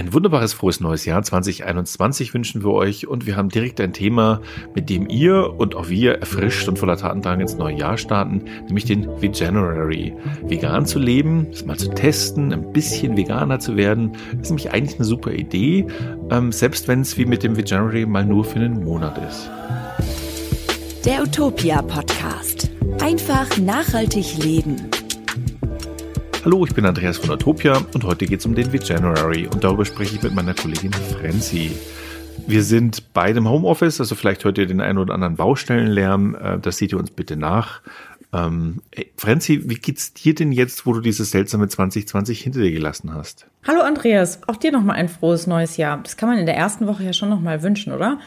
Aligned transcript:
Ein 0.00 0.14
wunderbares 0.14 0.54
frohes 0.54 0.80
neues 0.80 1.04
Jahr 1.04 1.22
2021 1.22 2.32
wünschen 2.32 2.64
wir 2.64 2.70
euch 2.70 3.06
und 3.06 3.26
wir 3.26 3.36
haben 3.36 3.50
direkt 3.50 3.82
ein 3.82 3.92
Thema, 3.92 4.40
mit 4.74 4.88
dem 4.88 5.10
ihr 5.10 5.52
und 5.58 5.74
auch 5.74 5.90
wir 5.90 6.14
erfrischt 6.14 6.66
und 6.68 6.78
voller 6.78 6.96
Tatendrang 6.96 7.40
ins 7.40 7.58
neue 7.58 7.76
Jahr 7.76 7.98
starten, 7.98 8.44
nämlich 8.64 8.86
den 8.86 9.06
Veganuary. 9.20 10.14
Vegan 10.46 10.86
zu 10.86 10.98
leben, 10.98 11.48
das 11.50 11.66
mal 11.66 11.76
zu 11.76 11.90
testen, 11.90 12.50
ein 12.50 12.72
bisschen 12.72 13.14
veganer 13.14 13.58
zu 13.58 13.76
werden, 13.76 14.12
ist 14.40 14.48
nämlich 14.48 14.72
eigentlich 14.72 14.96
eine 14.96 15.04
super 15.04 15.32
Idee, 15.32 15.86
ähm, 16.30 16.50
selbst 16.50 16.88
wenn 16.88 17.02
es 17.02 17.18
wie 17.18 17.26
mit 17.26 17.42
dem 17.42 17.58
Veganuary 17.58 18.06
mal 18.06 18.24
nur 18.24 18.46
für 18.46 18.58
einen 18.58 18.82
Monat 18.82 19.18
ist. 19.28 19.50
Der 21.04 21.22
Utopia 21.22 21.82
Podcast. 21.82 22.70
Einfach 23.00 23.54
nachhaltig 23.58 24.42
leben. 24.42 24.76
Hallo, 26.42 26.64
ich 26.64 26.74
bin 26.74 26.86
Andreas 26.86 27.18
von 27.18 27.30
Utopia 27.30 27.82
und 27.92 28.02
heute 28.04 28.24
geht 28.24 28.40
es 28.40 28.46
um 28.46 28.54
den 28.54 28.72
Veganuary 28.72 29.46
und 29.46 29.62
darüber 29.62 29.84
spreche 29.84 30.16
ich 30.16 30.22
mit 30.22 30.34
meiner 30.34 30.54
Kollegin 30.54 30.90
Frenzy. 30.90 31.72
Wir 32.46 32.62
sind 32.62 33.12
beide 33.12 33.38
im 33.38 33.48
Homeoffice, 33.48 34.00
also 34.00 34.14
vielleicht 34.14 34.44
hört 34.44 34.56
ihr 34.56 34.64
den 34.64 34.80
einen 34.80 34.96
oder 34.96 35.12
anderen 35.12 35.36
Baustellenlärm, 35.36 36.34
äh, 36.34 36.58
das 36.58 36.78
seht 36.78 36.92
ihr 36.92 36.98
uns 36.98 37.10
bitte 37.10 37.36
nach. 37.36 37.82
Ähm, 38.32 38.80
Frenzy, 39.18 39.68
wie 39.68 39.74
geht's 39.74 40.14
dir 40.14 40.34
denn 40.34 40.50
jetzt, 40.50 40.86
wo 40.86 40.94
du 40.94 41.00
dieses 41.00 41.30
seltsame 41.30 41.68
2020 41.68 42.40
hinter 42.40 42.60
dir 42.60 42.72
gelassen 42.72 43.12
hast? 43.12 43.46
Hallo 43.66 43.82
Andreas, 43.82 44.40
auch 44.48 44.56
dir 44.56 44.72
nochmal 44.72 44.96
ein 44.96 45.10
frohes 45.10 45.46
neues 45.46 45.76
Jahr. 45.76 46.00
Das 46.02 46.16
kann 46.16 46.30
man 46.30 46.38
in 46.38 46.46
der 46.46 46.56
ersten 46.56 46.86
Woche 46.86 47.04
ja 47.04 47.12
schon 47.12 47.28
nochmal 47.28 47.62
wünschen, 47.62 47.92
oder? 47.92 48.18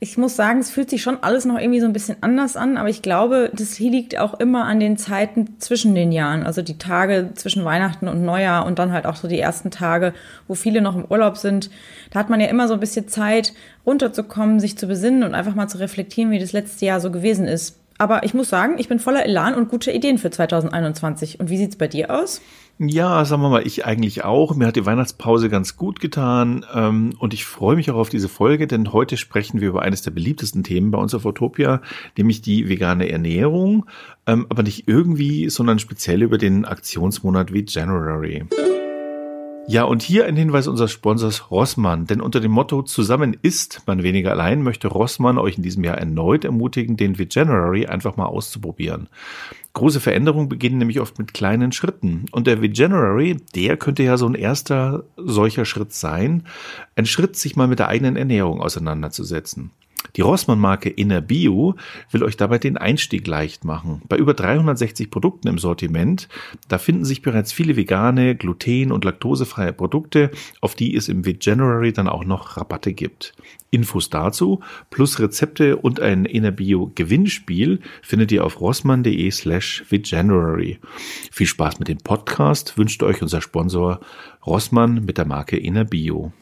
Ich 0.00 0.16
muss 0.16 0.36
sagen, 0.36 0.60
es 0.60 0.70
fühlt 0.70 0.90
sich 0.90 1.02
schon 1.02 1.24
alles 1.24 1.44
noch 1.44 1.58
irgendwie 1.58 1.80
so 1.80 1.86
ein 1.86 1.92
bisschen 1.92 2.18
anders 2.20 2.56
an, 2.56 2.76
aber 2.76 2.88
ich 2.88 3.02
glaube, 3.02 3.50
das 3.52 3.80
liegt 3.80 4.16
auch 4.16 4.38
immer 4.38 4.64
an 4.64 4.78
den 4.78 4.96
Zeiten 4.96 5.56
zwischen 5.58 5.96
den 5.96 6.12
Jahren. 6.12 6.44
Also 6.44 6.62
die 6.62 6.78
Tage 6.78 7.30
zwischen 7.34 7.64
Weihnachten 7.64 8.06
und 8.06 8.24
Neujahr 8.24 8.64
und 8.64 8.78
dann 8.78 8.92
halt 8.92 9.06
auch 9.06 9.16
so 9.16 9.26
die 9.26 9.40
ersten 9.40 9.72
Tage, 9.72 10.14
wo 10.46 10.54
viele 10.54 10.82
noch 10.82 10.94
im 10.94 11.04
Urlaub 11.04 11.36
sind. 11.36 11.68
Da 12.10 12.20
hat 12.20 12.30
man 12.30 12.40
ja 12.40 12.46
immer 12.46 12.68
so 12.68 12.74
ein 12.74 12.80
bisschen 12.80 13.08
Zeit, 13.08 13.54
runterzukommen, 13.84 14.60
sich 14.60 14.78
zu 14.78 14.86
besinnen 14.86 15.24
und 15.24 15.34
einfach 15.34 15.56
mal 15.56 15.66
zu 15.66 15.78
reflektieren, 15.78 16.30
wie 16.30 16.38
das 16.38 16.52
letzte 16.52 16.86
Jahr 16.86 17.00
so 17.00 17.10
gewesen 17.10 17.48
ist. 17.48 17.76
Aber 17.98 18.22
ich 18.22 18.32
muss 18.32 18.48
sagen, 18.48 18.78
ich 18.78 18.88
bin 18.88 19.00
voller 19.00 19.26
Elan 19.26 19.56
und 19.56 19.68
gute 19.68 19.90
Ideen 19.90 20.18
für 20.18 20.30
2021. 20.30 21.40
Und 21.40 21.50
wie 21.50 21.58
sieht's 21.58 21.74
bei 21.74 21.88
dir 21.88 22.14
aus? 22.14 22.40
Ja, 22.80 23.24
sagen 23.24 23.42
wir 23.42 23.48
mal, 23.48 23.66
ich 23.66 23.84
eigentlich 23.84 24.24
auch. 24.24 24.54
Mir 24.54 24.68
hat 24.68 24.76
die 24.76 24.86
Weihnachtspause 24.86 25.48
ganz 25.48 25.76
gut 25.76 25.98
getan 25.98 26.64
ähm, 26.72 27.12
und 27.18 27.34
ich 27.34 27.44
freue 27.44 27.74
mich 27.74 27.90
auch 27.90 27.96
auf 27.96 28.08
diese 28.08 28.28
Folge, 28.28 28.68
denn 28.68 28.92
heute 28.92 29.16
sprechen 29.16 29.60
wir 29.60 29.70
über 29.70 29.82
eines 29.82 30.02
der 30.02 30.12
beliebtesten 30.12 30.62
Themen 30.62 30.92
bei 30.92 30.98
uns 30.98 31.12
auf 31.12 31.24
Utopia, 31.24 31.82
nämlich 32.16 32.40
die 32.40 32.68
vegane 32.68 33.10
Ernährung, 33.10 33.86
ähm, 34.28 34.46
aber 34.48 34.62
nicht 34.62 34.86
irgendwie, 34.86 35.48
sondern 35.50 35.80
speziell 35.80 36.22
über 36.22 36.38
den 36.38 36.64
Aktionsmonat 36.64 37.52
wie 37.52 37.64
January. 37.66 38.44
Ja, 39.70 39.84
und 39.84 40.00
hier 40.00 40.24
ein 40.24 40.34
Hinweis 40.34 40.66
unseres 40.66 40.92
Sponsors 40.92 41.50
Rossmann, 41.50 42.06
denn 42.06 42.22
unter 42.22 42.40
dem 42.40 42.52
Motto 42.52 42.82
Zusammen 42.82 43.36
ist 43.42 43.82
man 43.86 44.02
weniger 44.02 44.30
allein 44.30 44.62
möchte 44.62 44.88
Rossmann 44.88 45.36
euch 45.36 45.58
in 45.58 45.62
diesem 45.62 45.84
Jahr 45.84 45.98
erneut 45.98 46.46
ermutigen, 46.46 46.96
den 46.96 47.18
Veganuary 47.18 47.86
einfach 47.86 48.16
mal 48.16 48.24
auszuprobieren. 48.24 49.10
Große 49.74 50.00
Veränderungen 50.00 50.48
beginnen 50.48 50.78
nämlich 50.78 51.00
oft 51.00 51.18
mit 51.18 51.34
kleinen 51.34 51.72
Schritten. 51.72 52.24
Und 52.32 52.46
der 52.46 52.62
Veganuary, 52.62 53.36
der 53.54 53.76
könnte 53.76 54.02
ja 54.04 54.16
so 54.16 54.26
ein 54.26 54.34
erster 54.34 55.04
solcher 55.18 55.66
Schritt 55.66 55.92
sein. 55.92 56.46
Ein 56.96 57.04
Schritt, 57.04 57.36
sich 57.36 57.54
mal 57.54 57.68
mit 57.68 57.78
der 57.78 57.88
eigenen 57.88 58.16
Ernährung 58.16 58.62
auseinanderzusetzen. 58.62 59.72
Die 60.16 60.22
Rossmann-Marke 60.22 60.88
Inner 60.88 61.20
Bio 61.20 61.76
will 62.10 62.24
euch 62.24 62.36
dabei 62.36 62.58
den 62.58 62.76
Einstieg 62.76 63.26
leicht 63.26 63.64
machen. 63.64 64.02
Bei 64.08 64.16
über 64.16 64.34
360 64.34 65.10
Produkten 65.10 65.48
im 65.48 65.58
Sortiment, 65.58 66.28
da 66.68 66.78
finden 66.78 67.04
sich 67.04 67.22
bereits 67.22 67.52
viele 67.52 67.76
vegane, 67.76 68.34
gluten- 68.34 68.92
und 68.92 69.04
laktosefreie 69.04 69.72
Produkte, 69.72 70.30
auf 70.60 70.74
die 70.74 70.96
es 70.96 71.08
im 71.08 71.24
Veganuary 71.24 71.92
dann 71.92 72.08
auch 72.08 72.24
noch 72.24 72.56
Rabatte 72.56 72.94
gibt. 72.94 73.34
Infos 73.70 74.08
dazu 74.10 74.60
plus 74.90 75.20
Rezepte 75.20 75.76
und 75.76 76.00
ein 76.00 76.24
Inner 76.24 76.52
Bio 76.52 76.90
Gewinnspiel 76.94 77.80
findet 78.02 78.32
ihr 78.32 78.44
auf 78.44 78.60
rossmann.de 78.60 79.30
slash 79.30 79.84
Veganuary. 79.88 80.78
Viel 81.30 81.46
Spaß 81.46 81.78
mit 81.78 81.88
dem 81.88 81.98
Podcast 81.98 82.78
wünscht 82.78 83.02
euch 83.02 83.22
unser 83.22 83.40
Sponsor 83.40 84.00
Rossmann 84.46 85.04
mit 85.04 85.18
der 85.18 85.26
Marke 85.26 85.58
Inner 85.58 85.84
Bio. 85.84 86.32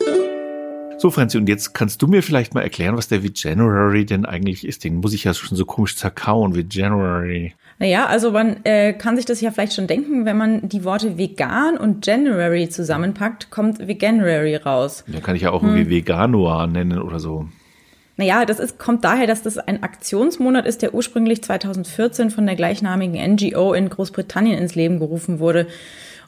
So, 0.98 1.10
Franzi, 1.10 1.36
und 1.36 1.46
jetzt 1.46 1.74
kannst 1.74 2.00
du 2.00 2.06
mir 2.06 2.22
vielleicht 2.22 2.54
mal 2.54 2.62
erklären, 2.62 2.96
was 2.96 3.08
der 3.08 3.20
January 3.20 4.06
denn 4.06 4.24
eigentlich 4.24 4.66
ist. 4.66 4.82
Den 4.82 4.96
muss 4.96 5.12
ich 5.12 5.24
ja 5.24 5.34
schon 5.34 5.56
so 5.56 5.66
komisch 5.66 5.96
zerkauen, 5.96 6.54
wie 6.54 6.66
January. 6.68 7.54
Naja, 7.78 8.06
also 8.06 8.30
man 8.30 8.64
äh, 8.64 8.94
kann 8.94 9.16
sich 9.16 9.26
das 9.26 9.42
ja 9.42 9.50
vielleicht 9.50 9.74
schon 9.74 9.86
denken, 9.86 10.24
wenn 10.24 10.38
man 10.38 10.66
die 10.68 10.84
Worte 10.84 11.18
vegan 11.18 11.76
und 11.76 12.06
January 12.06 12.70
zusammenpackt, 12.70 13.50
kommt 13.50 13.86
Veganuary 13.86 14.56
raus. 14.56 15.04
Ja, 15.06 15.20
kann 15.20 15.36
ich 15.36 15.42
ja 15.42 15.50
auch 15.50 15.60
hm. 15.60 15.68
irgendwie 15.76 15.90
Veganuar 15.90 16.66
nennen 16.66 16.98
oder 16.98 17.20
so. 17.20 17.46
Naja, 18.16 18.46
das 18.46 18.58
ist, 18.58 18.78
kommt 18.78 19.04
daher, 19.04 19.26
dass 19.26 19.42
das 19.42 19.58
ein 19.58 19.82
Aktionsmonat 19.82 20.64
ist, 20.64 20.80
der 20.80 20.94
ursprünglich 20.94 21.44
2014 21.44 22.30
von 22.30 22.46
der 22.46 22.56
gleichnamigen 22.56 23.34
NGO 23.34 23.74
in 23.74 23.90
Großbritannien 23.90 24.58
ins 24.58 24.74
Leben 24.74 24.98
gerufen 24.98 25.38
wurde. 25.38 25.66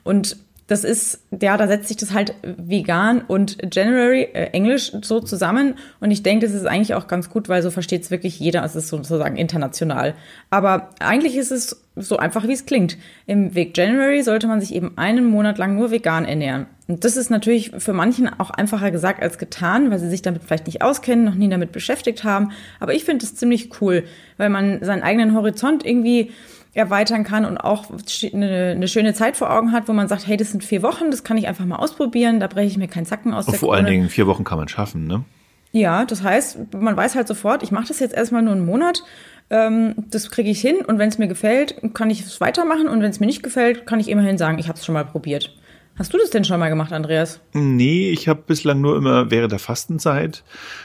Und 0.04 0.36
das 0.68 0.84
ist, 0.84 1.20
ja, 1.40 1.56
da 1.56 1.66
setzt 1.66 1.88
sich 1.88 1.96
das 1.96 2.12
halt 2.12 2.34
vegan 2.42 3.22
und 3.26 3.56
January, 3.74 4.28
äh, 4.34 4.50
Englisch 4.52 4.92
so 5.00 5.18
zusammen. 5.18 5.74
Und 5.98 6.10
ich 6.10 6.22
denke, 6.22 6.46
das 6.46 6.54
ist 6.54 6.66
eigentlich 6.66 6.94
auch 6.94 7.08
ganz 7.08 7.30
gut, 7.30 7.48
weil 7.48 7.62
so 7.62 7.70
versteht 7.70 8.02
es 8.02 8.10
wirklich 8.10 8.38
jeder. 8.38 8.62
Es 8.62 8.76
ist 8.76 8.88
sozusagen 8.88 9.36
international. 9.36 10.14
Aber 10.50 10.90
eigentlich 11.00 11.36
ist 11.36 11.52
es 11.52 11.82
so 11.96 12.18
einfach, 12.18 12.46
wie 12.46 12.52
es 12.52 12.66
klingt. 12.66 12.98
Im 13.26 13.54
Weg 13.54 13.76
January 13.76 14.22
sollte 14.22 14.46
man 14.46 14.60
sich 14.60 14.74
eben 14.74 14.92
einen 14.96 15.24
Monat 15.24 15.56
lang 15.56 15.74
nur 15.74 15.90
vegan 15.90 16.26
ernähren. 16.26 16.66
Und 16.86 17.02
das 17.02 17.16
ist 17.16 17.30
natürlich 17.30 17.72
für 17.78 17.94
manchen 17.94 18.28
auch 18.28 18.50
einfacher 18.50 18.90
gesagt 18.90 19.22
als 19.22 19.38
getan, 19.38 19.90
weil 19.90 19.98
sie 19.98 20.10
sich 20.10 20.20
damit 20.20 20.42
vielleicht 20.44 20.66
nicht 20.66 20.82
auskennen, 20.82 21.24
noch 21.24 21.34
nie 21.34 21.48
damit 21.48 21.72
beschäftigt 21.72 22.24
haben. 22.24 22.52
Aber 22.78 22.92
ich 22.92 23.04
finde 23.04 23.24
es 23.24 23.34
ziemlich 23.34 23.80
cool, 23.80 24.04
weil 24.36 24.50
man 24.50 24.84
seinen 24.84 25.02
eigenen 25.02 25.34
Horizont 25.34 25.84
irgendwie 25.84 26.30
erweitern 26.78 27.24
kann 27.24 27.44
und 27.44 27.58
auch 27.58 27.86
eine, 28.32 28.72
eine, 28.76 28.88
schöne 28.88 29.12
Zeit 29.12 29.36
vor 29.36 29.50
Augen 29.50 29.72
hat, 29.72 29.88
wo 29.88 29.92
man 29.92 30.08
sagt, 30.08 30.26
hey, 30.26 30.36
das 30.36 30.52
sind 30.52 30.62
vier 30.62 30.82
Wochen, 30.82 31.10
das 31.10 31.24
kann 31.24 31.36
ich 31.36 31.48
einfach 31.48 31.66
mal 31.66 31.76
ausprobieren, 31.76 32.40
da 32.40 32.46
breche 32.46 32.68
ich 32.68 32.78
mir 32.78 32.88
keinen 32.88 33.04
Zacken 33.04 33.34
aus 33.34 33.48
und 33.48 33.56
Vor 33.56 33.74
allen 33.74 33.86
Dingen 33.86 34.08
vier 34.08 34.26
Wochen 34.26 34.44
kann 34.44 34.58
man 34.58 34.68
schaffen, 34.68 35.06
ne? 35.06 35.24
Ja, 35.72 36.06
das 36.06 36.22
heißt, 36.22 36.72
man 36.74 36.96
weiß 36.96 37.14
halt 37.14 37.28
sofort, 37.28 37.62
ich 37.62 37.72
mache 37.72 37.88
das 37.88 37.98
jetzt 37.98 38.14
erstmal 38.14 38.42
nur 38.42 38.54
einen 38.54 38.64
Monat, 38.64 39.02
ähm, 39.50 39.94
das 40.10 40.30
kriege 40.30 40.48
ich 40.48 40.60
hin 40.60 40.76
und 40.86 40.98
wenn 40.98 41.08
es 41.08 41.18
mir 41.18 41.28
gefällt, 41.28 41.74
kann 41.94 42.10
ich 42.10 42.20
es 42.20 42.40
weitermachen 42.40 42.88
und 42.88 43.02
wenn 43.02 43.10
es 43.10 43.20
mir 43.20 43.26
nicht 43.26 43.42
gefällt, 43.42 43.86
kann 43.86 44.00
ich 44.00 44.08
immerhin 44.08 44.38
sagen, 44.38 44.58
ich 44.58 44.68
habe 44.68 44.78
es 44.78 44.86
schon 44.86 44.94
mal 44.94 45.04
probiert. 45.04 45.54
Hast 45.98 46.14
du 46.14 46.18
das 46.18 46.30
denn 46.30 46.44
schon 46.44 46.60
mal 46.60 46.68
gemacht, 46.68 46.92
Andreas? 46.92 47.40
Nee, 47.52 48.10
ich 48.10 48.28
habe 48.28 48.42
bislang 48.46 48.80
nur 48.80 48.96
immer 48.96 49.32
während 49.32 49.50
der 49.50 49.58
Fastenzeit. 49.58 50.44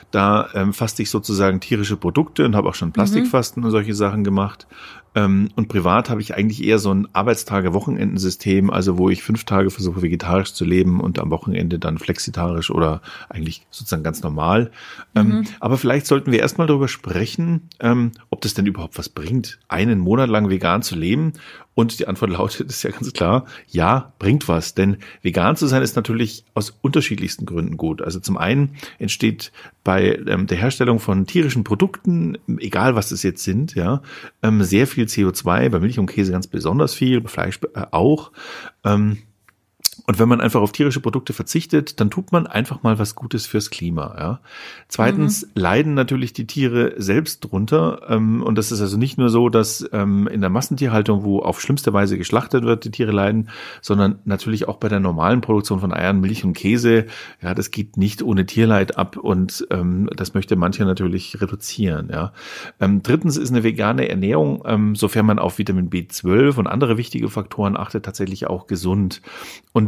Da 0.09 0.49
ähm, 0.55 0.73
faste 0.73 1.03
ich 1.03 1.11
sozusagen 1.11 1.59
tierische 1.59 1.97
Produkte 1.97 2.45
und 2.45 2.55
habe 2.55 2.67
auch 2.67 2.73
schon 2.73 2.91
Plastikfasten 2.91 3.61
mhm. 3.61 3.65
und 3.65 3.71
solche 3.71 3.93
Sachen 3.93 4.23
gemacht. 4.23 4.65
Ähm, 5.15 5.49
und 5.55 5.67
privat 5.67 6.09
habe 6.09 6.21
ich 6.21 6.35
eigentlich 6.35 6.63
eher 6.63 6.79
so 6.79 6.93
ein 6.93 7.07
Arbeitstage-Wochenendensystem, 7.13 8.69
also 8.69 8.97
wo 8.97 9.09
ich 9.09 9.23
fünf 9.23 9.43
Tage 9.43 9.69
versuche, 9.69 10.01
vegetarisch 10.01 10.53
zu 10.53 10.65
leben 10.65 10.99
und 10.99 11.19
am 11.19 11.31
Wochenende 11.31 11.79
dann 11.79 11.97
flexitarisch 11.97 12.71
oder 12.71 13.01
eigentlich 13.29 13.65
sozusagen 13.69 14.03
ganz 14.03 14.23
normal. 14.23 14.71
Ähm, 15.15 15.27
mhm. 15.27 15.43
aber 15.59 15.77
vielleicht 15.77 16.07
sollten 16.07 16.31
wir 16.31 16.39
erstmal 16.39 16.67
darüber 16.67 16.87
sprechen, 16.87 17.69
ähm, 17.79 18.11
ob 18.29 18.41
das 18.41 18.53
denn 18.53 18.65
überhaupt 18.65 18.97
was 18.97 19.09
bringt, 19.09 19.59
einen 19.67 19.99
Monat 19.99 20.29
lang 20.29 20.49
vegan 20.49 20.81
zu 20.81 20.95
leben 20.95 21.33
und 21.75 21.99
die 21.99 22.07
Antwort 22.07 22.31
lautet, 22.31 22.61
ist 22.69 22.83
ja 22.83 22.91
ganz 22.91 23.11
klar, 23.13 23.45
ja, 23.67 24.13
bringt 24.19 24.47
was. 24.47 24.73
Denn 24.73 24.97
vegan 25.21 25.55
zu 25.55 25.67
sein 25.67 25.81
ist 25.81 25.95
natürlich 25.95 26.45
aus 26.53 26.71
unterschiedlichsten 26.81 27.45
Gründen 27.45 27.77
gut. 27.77 28.01
Also 28.01 28.19
zum 28.19 28.37
einen 28.37 28.75
entsteht 28.99 29.51
bei 29.83 30.17
der 30.23 30.57
Herstellung 30.57 30.99
von 30.99 31.25
tierischen 31.25 31.63
Produkten, 31.63 32.37
egal 32.59 32.95
was 32.95 33.11
es 33.11 33.21
jetzt 33.23 33.43
sind, 33.43 33.75
ja, 33.75 34.01
sehr 34.59 34.87
viel 34.87 35.02
CO2, 35.05 35.69
bei 35.69 35.79
Milch 35.79 35.99
und 35.99 36.07
Käse 36.07 36.31
ganz 36.31 36.47
besonders 36.47 36.93
viel, 36.93 37.21
bei 37.21 37.29
Fleisch 37.29 37.59
äh, 37.75 37.85
auch. 37.91 38.31
Ähm, 38.83 39.17
und 40.05 40.19
wenn 40.19 40.29
man 40.29 40.41
einfach 40.41 40.61
auf 40.61 40.71
tierische 40.71 40.99
Produkte 40.99 41.33
verzichtet, 41.33 41.99
dann 41.99 42.09
tut 42.09 42.31
man 42.31 42.47
einfach 42.47 42.83
mal 42.83 42.99
was 42.99 43.15
Gutes 43.15 43.45
fürs 43.45 43.69
Klima. 43.69 44.15
Ja. 44.17 44.39
Zweitens 44.87 45.45
mhm. 45.45 45.51
leiden 45.55 45.93
natürlich 45.93 46.33
die 46.33 46.47
Tiere 46.47 46.93
selbst 46.97 47.39
drunter. 47.41 48.01
Ähm, 48.09 48.41
und 48.41 48.57
das 48.57 48.71
ist 48.71 48.81
also 48.81 48.97
nicht 48.97 49.17
nur 49.17 49.29
so, 49.29 49.49
dass 49.49 49.87
ähm, 49.93 50.27
in 50.27 50.41
der 50.41 50.49
Massentierhaltung, 50.49 51.23
wo 51.23 51.39
auf 51.39 51.61
schlimmste 51.61 51.93
Weise 51.93 52.17
geschlachtet 52.17 52.63
wird, 52.63 52.85
die 52.85 52.91
Tiere 52.91 53.11
leiden, 53.11 53.49
sondern 53.81 54.19
natürlich 54.25 54.67
auch 54.67 54.77
bei 54.77 54.89
der 54.89 54.99
normalen 54.99 55.41
Produktion 55.41 55.79
von 55.79 55.93
Eiern, 55.93 56.19
Milch 56.19 56.43
und 56.43 56.53
Käse. 56.53 57.05
Ja, 57.41 57.53
das 57.53 57.71
geht 57.71 57.97
nicht 57.97 58.23
ohne 58.23 58.45
Tierleid 58.45 58.97
ab 58.97 59.17
und 59.17 59.67
ähm, 59.69 60.09
das 60.15 60.33
möchte 60.33 60.55
manche 60.55 60.85
natürlich 60.85 61.41
reduzieren. 61.41 62.09
Ja. 62.11 62.33
Ähm, 62.79 63.03
drittens 63.03 63.37
ist 63.37 63.51
eine 63.51 63.63
vegane 63.63 64.09
Ernährung, 64.09 64.63
ähm, 64.65 64.95
sofern 64.95 65.25
man 65.25 65.39
auf 65.39 65.57
Vitamin 65.57 65.89
B12 65.89 66.57
und 66.57 66.67
andere 66.67 66.97
wichtige 66.97 67.29
Faktoren 67.29 67.77
achtet, 67.77 68.05
tatsächlich 68.05 68.47
auch 68.47 68.67
gesund. 68.67 69.21
Und 69.71 69.82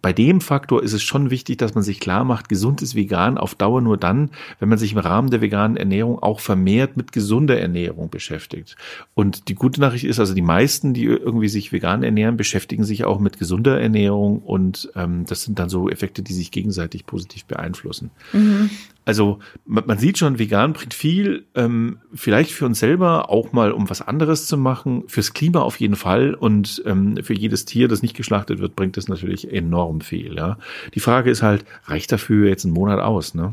bei 0.00 0.12
dem 0.12 0.40
Faktor 0.40 0.82
ist 0.82 0.94
es 0.94 1.02
schon 1.02 1.30
wichtig, 1.30 1.58
dass 1.58 1.74
man 1.74 1.84
sich 1.84 2.00
klar 2.00 2.24
macht, 2.24 2.48
gesund 2.48 2.80
ist 2.80 2.94
vegan 2.94 3.36
auf 3.36 3.54
Dauer 3.54 3.82
nur 3.82 3.98
dann, 3.98 4.30
wenn 4.58 4.68
man 4.68 4.78
sich 4.78 4.92
im 4.92 4.98
Rahmen 4.98 5.30
der 5.30 5.42
veganen 5.42 5.76
Ernährung 5.76 6.22
auch 6.22 6.40
vermehrt 6.40 6.96
mit 6.96 7.12
gesunder 7.12 7.60
Ernährung 7.60 8.08
beschäftigt. 8.08 8.76
Und 9.14 9.48
die 9.48 9.54
gute 9.54 9.80
Nachricht 9.80 10.04
ist 10.04 10.18
also, 10.18 10.34
die 10.34 10.42
meisten, 10.42 10.94
die 10.94 11.04
irgendwie 11.04 11.48
sich 11.48 11.72
vegan 11.72 12.02
ernähren, 12.02 12.36
beschäftigen 12.36 12.84
sich 12.84 13.04
auch 13.04 13.20
mit 13.20 13.38
gesunder 13.38 13.78
Ernährung 13.80 14.38
und 14.38 14.90
ähm, 14.96 15.24
das 15.26 15.42
sind 15.42 15.58
dann 15.58 15.68
so 15.68 15.90
Effekte, 15.90 16.22
die 16.22 16.32
sich 16.32 16.50
gegenseitig 16.50 17.04
positiv 17.04 17.44
beeinflussen. 17.44 18.10
Mhm. 18.32 18.70
Also 19.04 19.38
man, 19.66 19.84
man, 19.86 19.98
sieht 19.98 20.18
schon, 20.18 20.38
vegan 20.38 20.72
bringt 20.72 20.94
viel, 20.94 21.44
ähm, 21.54 21.98
vielleicht 22.14 22.52
für 22.52 22.66
uns 22.66 22.78
selber 22.78 23.30
auch 23.30 23.52
mal, 23.52 23.72
um 23.72 23.90
was 23.90 24.00
anderes 24.00 24.46
zu 24.46 24.56
machen, 24.56 25.04
fürs 25.08 25.34
Klima 25.34 25.60
auf 25.60 25.78
jeden 25.78 25.96
Fall 25.96 26.34
und 26.34 26.82
ähm, 26.86 27.18
für 27.22 27.34
jedes 27.34 27.64
Tier, 27.64 27.88
das 27.88 28.02
nicht 28.02 28.16
geschlachtet 28.16 28.60
wird, 28.60 28.76
bringt 28.76 28.96
es 28.96 29.08
natürlich 29.08 29.52
enorm 29.52 30.00
viel. 30.00 30.36
Ja. 30.36 30.58
Die 30.94 31.00
Frage 31.00 31.30
ist 31.30 31.42
halt, 31.42 31.64
reicht 31.84 32.12
dafür 32.12 32.48
jetzt 32.48 32.64
ein 32.64 32.72
Monat 32.72 33.00
aus? 33.00 33.34
Ne? 33.34 33.52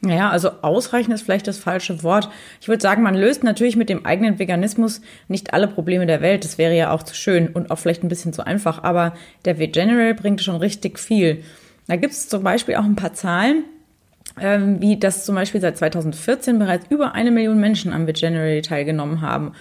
Ja, 0.00 0.30
also 0.30 0.50
ausreichend 0.62 1.12
ist 1.12 1.22
vielleicht 1.22 1.48
das 1.48 1.58
falsche 1.58 2.04
Wort. 2.04 2.30
Ich 2.60 2.68
würde 2.68 2.80
sagen, 2.80 3.02
man 3.02 3.16
löst 3.16 3.42
natürlich 3.42 3.74
mit 3.74 3.88
dem 3.88 4.06
eigenen 4.06 4.38
Veganismus 4.38 5.00
nicht 5.26 5.52
alle 5.52 5.66
Probleme 5.66 6.06
der 6.06 6.20
Welt. 6.20 6.44
Das 6.44 6.56
wäre 6.56 6.76
ja 6.76 6.92
auch 6.92 7.02
zu 7.02 7.16
schön 7.16 7.48
und 7.48 7.72
auch 7.72 7.78
vielleicht 7.78 8.04
ein 8.04 8.08
bisschen 8.08 8.32
zu 8.32 8.46
einfach. 8.46 8.84
Aber 8.84 9.14
der 9.44 9.56
V-General 9.56 10.14
bringt 10.14 10.40
schon 10.40 10.56
richtig 10.56 11.00
viel. 11.00 11.42
Da 11.88 11.96
gibt 11.96 12.12
es 12.12 12.28
zum 12.28 12.44
Beispiel 12.44 12.76
auch 12.76 12.84
ein 12.84 12.94
paar 12.94 13.14
Zahlen, 13.14 13.64
ähm, 14.40 14.80
wie 14.80 14.98
das 14.98 15.24
zum 15.24 15.34
Beispiel 15.34 15.60
seit 15.60 15.78
2014 15.78 16.58
bereits 16.58 16.86
über 16.90 17.14
eine 17.14 17.30
Million 17.30 17.58
Menschen 17.58 17.92
am 17.92 18.06
Veganuary 18.06 18.62
teilgenommen 18.62 19.20
haben. 19.20 19.52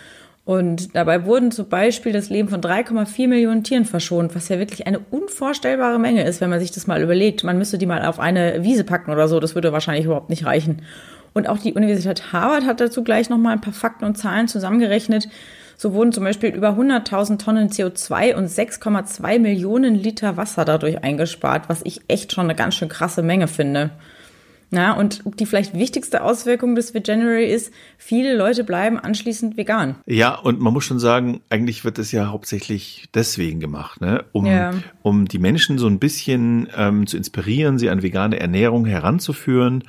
Und 0.48 0.96
dabei 0.96 1.26
wurden 1.26 1.52
zum 1.52 1.68
Beispiel 1.68 2.14
das 2.14 2.30
Leben 2.30 2.48
von 2.48 2.62
3,4 2.62 3.28
Millionen 3.28 3.66
Tieren 3.66 3.84
verschont, 3.84 4.34
was 4.34 4.48
ja 4.48 4.60
wirklich 4.60 4.88
eine 4.88 5.00
unvorstellbare 5.00 6.00
Menge 6.00 6.24
ist, 6.24 6.40
wenn 6.40 6.50
man 6.50 6.62
sich 6.62 6.72
das 6.72 6.88
mal 6.88 7.02
überlegt. 7.02 7.44
Man 7.44 7.58
müsste 7.58 7.78
die 7.78 7.86
mal 7.86 8.06
auf 8.06 8.18
eine 8.18 8.64
Wiese 8.64 8.86
packen 8.86 9.12
oder 9.12 9.28
so, 9.28 9.42
das 9.42 9.56
würde 9.56 9.74
wahrscheinlich 9.74 10.06
überhaupt 10.06 10.30
nicht 10.30 10.46
reichen. 10.46 10.84
Und 11.34 11.50
auch 11.50 11.58
die 11.58 11.74
Universität 11.74 12.32
Harvard 12.32 12.66
hat 12.66 12.80
dazu 12.80 13.04
gleich 13.04 13.30
nochmal 13.30 13.54
ein 13.54 13.62
paar 13.62 13.74
Fakten 13.74 14.06
und 14.06 14.18
Zahlen 14.18 14.48
zusammengerechnet. 14.48 15.28
So 15.76 15.94
wurden 15.94 16.14
zum 16.14 16.24
Beispiel 16.24 16.56
über 16.56 16.70
100.000 16.70 17.38
Tonnen 17.38 17.70
CO2 17.70 18.34
und 18.34 18.50
6,2 18.50 19.40
Millionen 19.40 19.96
Liter 19.96 20.38
Wasser 20.38 20.64
dadurch 20.64 21.04
eingespart, 21.04 21.68
was 21.68 21.82
ich 21.84 22.02
echt 22.08 22.34
schon 22.34 22.46
eine 22.46 22.56
ganz 22.56 22.76
schön 22.76 22.88
krasse 22.88 23.22
Menge 23.22 23.50
finde. 23.50 23.92
Na, 24.70 24.94
und 24.94 25.22
die 25.40 25.46
vielleicht 25.46 25.74
wichtigste 25.76 26.24
Auswirkung 26.24 26.76
des 26.76 26.94
Veganuary 26.94 27.46
ist, 27.46 27.72
viele 27.98 28.36
Leute 28.36 28.66
bleiben 28.66 29.00
anschließend 29.00 29.56
vegan. 29.56 29.96
Ja, 30.06 30.36
und 30.36 30.60
man 30.60 30.74
muss 30.74 30.84
schon 30.84 31.00
sagen, 31.00 31.40
eigentlich 31.50 31.86
wird 31.86 31.98
das 31.98 32.12
ja 32.12 32.28
hauptsächlich 32.28 33.08
deswegen 33.14 33.62
gemacht, 33.62 34.02
ne? 34.02 34.26
um, 34.34 34.46
ja. 34.46 34.74
um 35.04 35.26
die 35.26 35.40
Menschen 35.40 35.78
so 35.78 35.88
ein 35.88 36.00
bisschen 36.00 36.68
ähm, 36.76 37.08
zu 37.08 37.16
inspirieren, 37.16 37.78
sie 37.78 37.90
an 37.90 38.04
vegane 38.04 38.40
Ernährung 38.40 38.86
heranzuführen, 38.86 39.84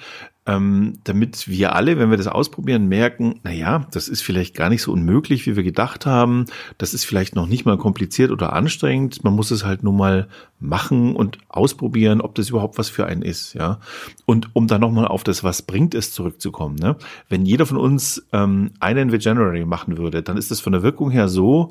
ähm, 0.49 0.95
damit 1.05 1.47
wir 1.49 1.75
alle, 1.75 1.99
wenn 1.99 2.11
wir 2.11 2.17
das 2.17 2.27
ausprobieren, 2.27 2.89
merken, 2.89 3.41
na 3.43 3.53
ja, 3.53 3.87
das 3.91 4.09
ist 4.09 4.23
vielleicht 4.23 4.57
gar 4.57 4.71
nicht 4.71 4.81
so 4.81 4.93
unmöglich, 4.93 5.47
wie 5.47 5.57
wir 5.57 5.63
gedacht 5.63 6.07
haben. 6.07 6.47
Das 6.79 6.95
ist 6.95 7.05
vielleicht 7.05 7.37
noch 7.37 7.47
nicht 7.47 7.67
mal 7.67 7.77
kompliziert 7.77 8.31
oder 8.31 8.55
anstrengend. 8.55 9.23
Man 9.25 9.35
muss 9.35 9.51
es 9.51 9.65
halt 9.65 9.83
nur 9.83 9.93
mal 9.93 10.29
machen 10.61 11.15
und 11.15 11.39
ausprobieren, 11.49 12.21
ob 12.21 12.35
das 12.35 12.51
überhaupt 12.51 12.79
was 12.79 12.89
für 12.89 13.07
einen 13.07 13.23
ist, 13.23 13.55
ja. 13.55 13.81
Und 14.27 14.51
um 14.55 14.67
dann 14.67 14.81
nochmal 14.81 15.07
auf 15.07 15.25
das, 15.25 15.45
was 15.45 15.63
bringt 15.63 15.95
es 15.95 16.13
zurückzukommen, 16.13 16.77
ne? 16.77 16.97
Wenn 17.29 17.45
jeder 17.47 17.67
von 17.67 17.77
uns 17.77 18.27
ähm, 18.33 18.73
einen 18.81 19.13
Veganuary 19.13 19.65
machen 19.65 19.99
würde, 19.99 20.23
dann 20.23 20.37
ist 20.37 20.51
das 20.51 20.61
von 20.61 20.73
der 20.73 20.83
Wirkung 20.83 21.11
her 21.11 21.29
so, 21.29 21.71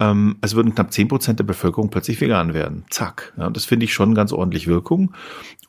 ähm, 0.00 0.36
es 0.40 0.54
würden 0.54 0.74
knapp 0.74 0.92
zehn 0.92 1.08
Prozent 1.08 1.40
der 1.40 1.44
Bevölkerung 1.44 1.90
plötzlich 1.90 2.20
vegan 2.20 2.54
werden. 2.54 2.84
Zack. 2.90 3.32
Ja, 3.36 3.50
das 3.50 3.64
finde 3.64 3.84
ich 3.84 3.92
schon 3.92 4.14
ganz 4.14 4.32
ordentlich 4.32 4.68
Wirkung. 4.68 5.12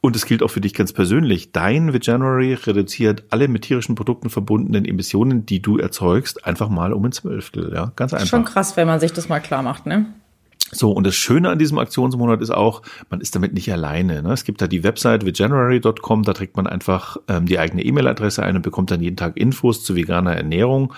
Und 0.01 0.15
es 0.15 0.25
gilt 0.25 0.43
auch 0.43 0.49
für 0.49 0.61
dich 0.61 0.73
ganz 0.73 0.93
persönlich. 0.93 1.51
Dein 1.51 1.93
Veganuary 1.93 2.53
reduziert 2.53 3.23
alle 3.31 3.47
mit 3.47 3.63
tierischen 3.63 3.95
Produkten 3.95 4.29
verbundenen 4.29 4.85
Emissionen, 4.85 5.45
die 5.45 5.61
du 5.61 5.77
erzeugst, 5.77 6.45
einfach 6.45 6.69
mal 6.69 6.93
um 6.93 7.03
ein 7.05 7.11
Zwölftel. 7.11 7.71
Ja, 7.73 7.91
ganz 7.95 8.13
einfach. 8.13 8.27
Schon 8.27 8.45
krass, 8.45 8.77
wenn 8.77 8.87
man 8.87 8.99
sich 8.99 9.11
das 9.11 9.27
mal 9.27 9.39
klar 9.39 9.63
macht, 9.63 9.85
ne? 9.85 10.05
So, 10.71 10.91
und 10.91 11.05
das 11.05 11.15
Schöne 11.15 11.49
an 11.49 11.59
diesem 11.59 11.79
Aktionsmonat 11.79 12.41
ist 12.41 12.51
auch, 12.51 12.81
man 13.09 13.21
ist 13.21 13.35
damit 13.35 13.53
nicht 13.53 13.71
alleine. 13.71 14.21
Ne? 14.21 14.33
Es 14.33 14.43
gibt 14.43 14.61
da 14.61 14.67
die 14.67 14.83
Website 14.83 15.25
veganuary.com, 15.25 16.23
da 16.23 16.33
trägt 16.33 16.55
man 16.57 16.67
einfach 16.67 17.17
ähm, 17.27 17.45
die 17.45 17.59
eigene 17.59 17.83
E-Mail-Adresse 17.83 18.43
ein 18.43 18.55
und 18.55 18.61
bekommt 18.61 18.91
dann 18.91 19.01
jeden 19.01 19.17
Tag 19.17 19.37
Infos 19.37 19.83
zu 19.83 19.95
veganer 19.95 20.35
Ernährung. 20.35 20.93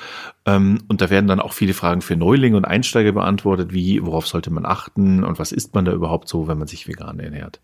Ähm, 0.45 0.79
und 0.88 1.01
da 1.01 1.09
werden 1.09 1.27
dann 1.27 1.39
auch 1.39 1.53
viele 1.53 1.73
Fragen 1.73 2.01
für 2.01 2.15
Neulinge 2.15 2.57
und 2.57 2.65
Einsteiger 2.65 3.13
beantwortet, 3.13 3.73
wie, 3.73 4.06
worauf 4.06 4.27
sollte 4.27 4.51
man 4.51 4.65
achten 4.65 5.23
und 5.23 5.39
was 5.39 5.51
isst 5.51 5.74
man 5.74 5.85
da 5.85 5.94
überhaupt 5.94 6.27
so, 6.27 6.47
wenn 6.47 6.57
man 6.57 6.67
sich 6.67 6.88
vegan 6.88 7.19
ernährt. 7.19 7.59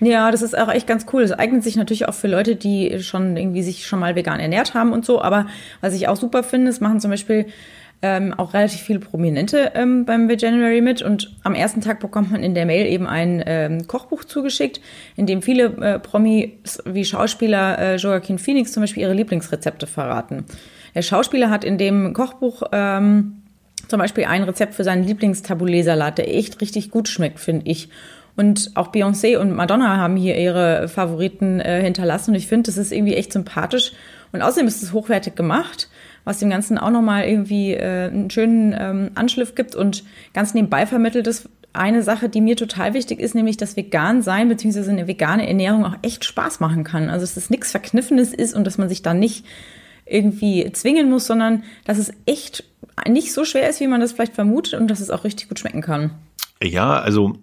Ja, 0.00 0.30
das 0.30 0.42
ist 0.42 0.56
auch 0.58 0.68
echt 0.68 0.86
ganz 0.86 1.06
cool. 1.12 1.22
Das 1.22 1.32
eignet 1.32 1.62
sich 1.62 1.76
natürlich 1.76 2.08
auch 2.08 2.14
für 2.14 2.28
Leute, 2.28 2.56
die 2.56 3.00
schon 3.02 3.36
irgendwie 3.36 3.62
sich 3.62 3.86
schon 3.86 4.00
mal 4.00 4.16
vegan 4.16 4.40
ernährt 4.40 4.74
haben 4.74 4.92
und 4.92 5.04
so. 5.04 5.22
Aber 5.22 5.46
was 5.80 5.94
ich 5.94 6.08
auch 6.08 6.16
super 6.16 6.42
finde, 6.42 6.70
es 6.70 6.80
machen 6.80 7.00
zum 7.00 7.10
Beispiel 7.10 7.46
ähm, 8.04 8.34
auch 8.34 8.52
relativ 8.52 8.82
viele 8.82 8.98
Prominente 8.98 9.72
ähm, 9.74 10.04
beim 10.04 10.28
Veganuary 10.28 10.82
mit. 10.82 11.00
Und 11.00 11.34
am 11.42 11.54
ersten 11.54 11.80
Tag 11.80 12.00
bekommt 12.00 12.30
man 12.30 12.42
in 12.42 12.54
der 12.54 12.66
Mail 12.66 12.86
eben 12.86 13.06
ein 13.06 13.42
ähm, 13.46 13.86
Kochbuch 13.86 14.24
zugeschickt, 14.24 14.82
in 15.16 15.24
dem 15.24 15.40
viele 15.40 15.64
äh, 15.80 15.98
Promis 15.98 16.82
wie 16.84 17.06
Schauspieler 17.06 17.78
äh, 17.78 17.96
Joaquin 17.96 18.38
Phoenix 18.38 18.72
zum 18.72 18.82
Beispiel 18.82 19.04
ihre 19.04 19.14
Lieblingsrezepte 19.14 19.86
verraten. 19.86 20.44
Der 20.94 21.00
Schauspieler 21.00 21.48
hat 21.48 21.64
in 21.64 21.78
dem 21.78 22.12
Kochbuch 22.12 22.64
ähm, 22.72 23.42
zum 23.88 24.00
Beispiel 24.00 24.26
ein 24.26 24.42
Rezept 24.42 24.74
für 24.74 24.84
seinen 24.84 25.04
Lieblingstabouleh-Salat, 25.04 26.18
der 26.18 26.36
echt 26.36 26.60
richtig 26.60 26.90
gut 26.90 27.08
schmeckt, 27.08 27.40
finde 27.40 27.70
ich. 27.70 27.88
Und 28.36 28.72
auch 28.74 28.92
Beyoncé 28.92 29.38
und 29.38 29.54
Madonna 29.54 29.96
haben 29.96 30.16
hier 30.16 30.36
ihre 30.36 30.88
Favoriten 30.88 31.58
äh, 31.60 31.82
hinterlassen. 31.82 32.32
Und 32.32 32.36
ich 32.36 32.48
finde, 32.48 32.66
das 32.66 32.76
ist 32.76 32.92
irgendwie 32.92 33.14
echt 33.14 33.32
sympathisch. 33.32 33.92
Und 34.32 34.42
außerdem 34.42 34.68
ist 34.68 34.82
es 34.82 34.92
hochwertig 34.92 35.36
gemacht 35.36 35.88
was 36.24 36.38
dem 36.38 36.50
Ganzen 36.50 36.78
auch 36.78 36.90
nochmal 36.90 37.24
irgendwie 37.24 37.72
äh, 37.72 38.08
einen 38.08 38.30
schönen 38.30 38.74
ähm, 38.78 39.10
Anschliff 39.14 39.54
gibt 39.54 39.74
und 39.74 40.04
ganz 40.32 40.54
nebenbei 40.54 40.86
vermittelt 40.86 41.26
ist 41.26 41.48
eine 41.74 42.02
Sache, 42.02 42.28
die 42.28 42.40
mir 42.40 42.56
total 42.56 42.94
wichtig 42.94 43.18
ist, 43.18 43.34
nämlich, 43.34 43.56
dass 43.56 43.76
vegan 43.76 44.22
sein 44.22 44.48
bzw. 44.48 44.88
eine 44.88 45.08
vegane 45.08 45.46
Ernährung 45.46 45.84
auch 45.84 45.96
echt 46.02 46.24
Spaß 46.24 46.60
machen 46.60 46.84
kann. 46.84 47.10
Also, 47.10 47.26
dass 47.26 47.36
es 47.36 47.50
nichts 47.50 47.72
Verkniffenes 47.72 48.32
ist 48.32 48.54
und 48.54 48.64
dass 48.64 48.78
man 48.78 48.88
sich 48.88 49.02
da 49.02 49.12
nicht 49.12 49.44
irgendwie 50.06 50.70
zwingen 50.72 51.10
muss, 51.10 51.26
sondern 51.26 51.64
dass 51.84 51.98
es 51.98 52.12
echt 52.26 52.64
nicht 53.08 53.32
so 53.32 53.44
schwer 53.44 53.68
ist, 53.68 53.80
wie 53.80 53.88
man 53.88 54.00
das 54.00 54.12
vielleicht 54.12 54.34
vermutet 54.34 54.74
und 54.74 54.88
dass 54.88 55.00
es 55.00 55.10
auch 55.10 55.24
richtig 55.24 55.48
gut 55.48 55.58
schmecken 55.58 55.82
kann. 55.82 56.12
Ja, 56.62 57.00
also 57.00 57.34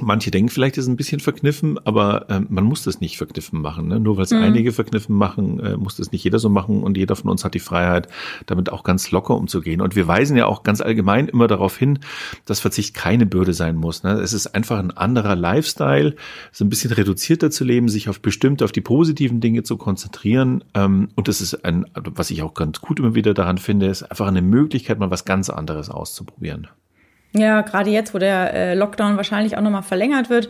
Manche 0.00 0.30
denken 0.30 0.48
vielleicht, 0.48 0.78
ist 0.78 0.86
ein 0.86 0.96
bisschen 0.96 1.20
verkniffen, 1.20 1.78
aber 1.84 2.26
ähm, 2.28 2.46
man 2.50 2.64
muss 2.64 2.82
das 2.84 3.00
nicht 3.00 3.18
verkniffen 3.18 3.60
machen. 3.60 3.88
Ne? 3.88 3.98
Nur 3.98 4.16
weil 4.16 4.24
es 4.24 4.30
mhm. 4.30 4.42
einige 4.42 4.72
verkniffen 4.72 5.14
machen, 5.14 5.60
äh, 5.60 5.76
muss 5.76 5.96
das 5.96 6.12
nicht 6.12 6.22
jeder 6.22 6.38
so 6.38 6.48
machen 6.48 6.82
und 6.82 6.96
jeder 6.96 7.16
von 7.16 7.30
uns 7.30 7.44
hat 7.44 7.54
die 7.54 7.58
Freiheit, 7.58 8.08
damit 8.46 8.70
auch 8.70 8.84
ganz 8.84 9.10
locker 9.10 9.34
umzugehen. 9.34 9.80
Und 9.80 9.96
wir 9.96 10.06
weisen 10.06 10.36
ja 10.36 10.46
auch 10.46 10.62
ganz 10.62 10.80
allgemein 10.80 11.28
immer 11.28 11.48
darauf 11.48 11.76
hin, 11.76 11.98
dass 12.44 12.60
Verzicht 12.60 12.94
keine 12.94 13.26
Bürde 13.26 13.52
sein 13.52 13.76
muss. 13.76 14.02
Ne? 14.02 14.12
Es 14.12 14.32
ist 14.32 14.46
einfach 14.54 14.78
ein 14.78 14.90
anderer 14.90 15.34
Lifestyle, 15.34 16.14
so 16.52 16.64
ein 16.64 16.68
bisschen 16.68 16.92
reduzierter 16.92 17.50
zu 17.50 17.64
leben, 17.64 17.88
sich 17.88 18.08
auf 18.08 18.20
bestimmte, 18.20 18.64
auf 18.64 18.72
die 18.72 18.80
positiven 18.80 19.40
Dinge 19.40 19.64
zu 19.64 19.76
konzentrieren. 19.76 20.62
Ähm, 20.74 21.08
und 21.16 21.28
das 21.28 21.40
ist 21.40 21.64
ein, 21.64 21.86
was 21.94 22.30
ich 22.30 22.42
auch 22.42 22.54
ganz 22.54 22.80
gut 22.80 23.00
immer 23.00 23.14
wieder 23.14 23.34
daran 23.34 23.58
finde, 23.58 23.86
ist 23.86 24.04
einfach 24.04 24.28
eine 24.28 24.42
Möglichkeit, 24.42 24.98
mal 24.98 25.10
was 25.10 25.24
ganz 25.24 25.50
anderes 25.50 25.90
auszuprobieren. 25.90 26.68
Ja, 27.34 27.60
gerade 27.60 27.90
jetzt, 27.90 28.14
wo 28.14 28.18
der 28.18 28.54
äh, 28.54 28.74
Lockdown 28.74 29.16
wahrscheinlich 29.16 29.56
auch 29.56 29.60
nochmal 29.60 29.82
verlängert 29.82 30.30
wird, 30.30 30.48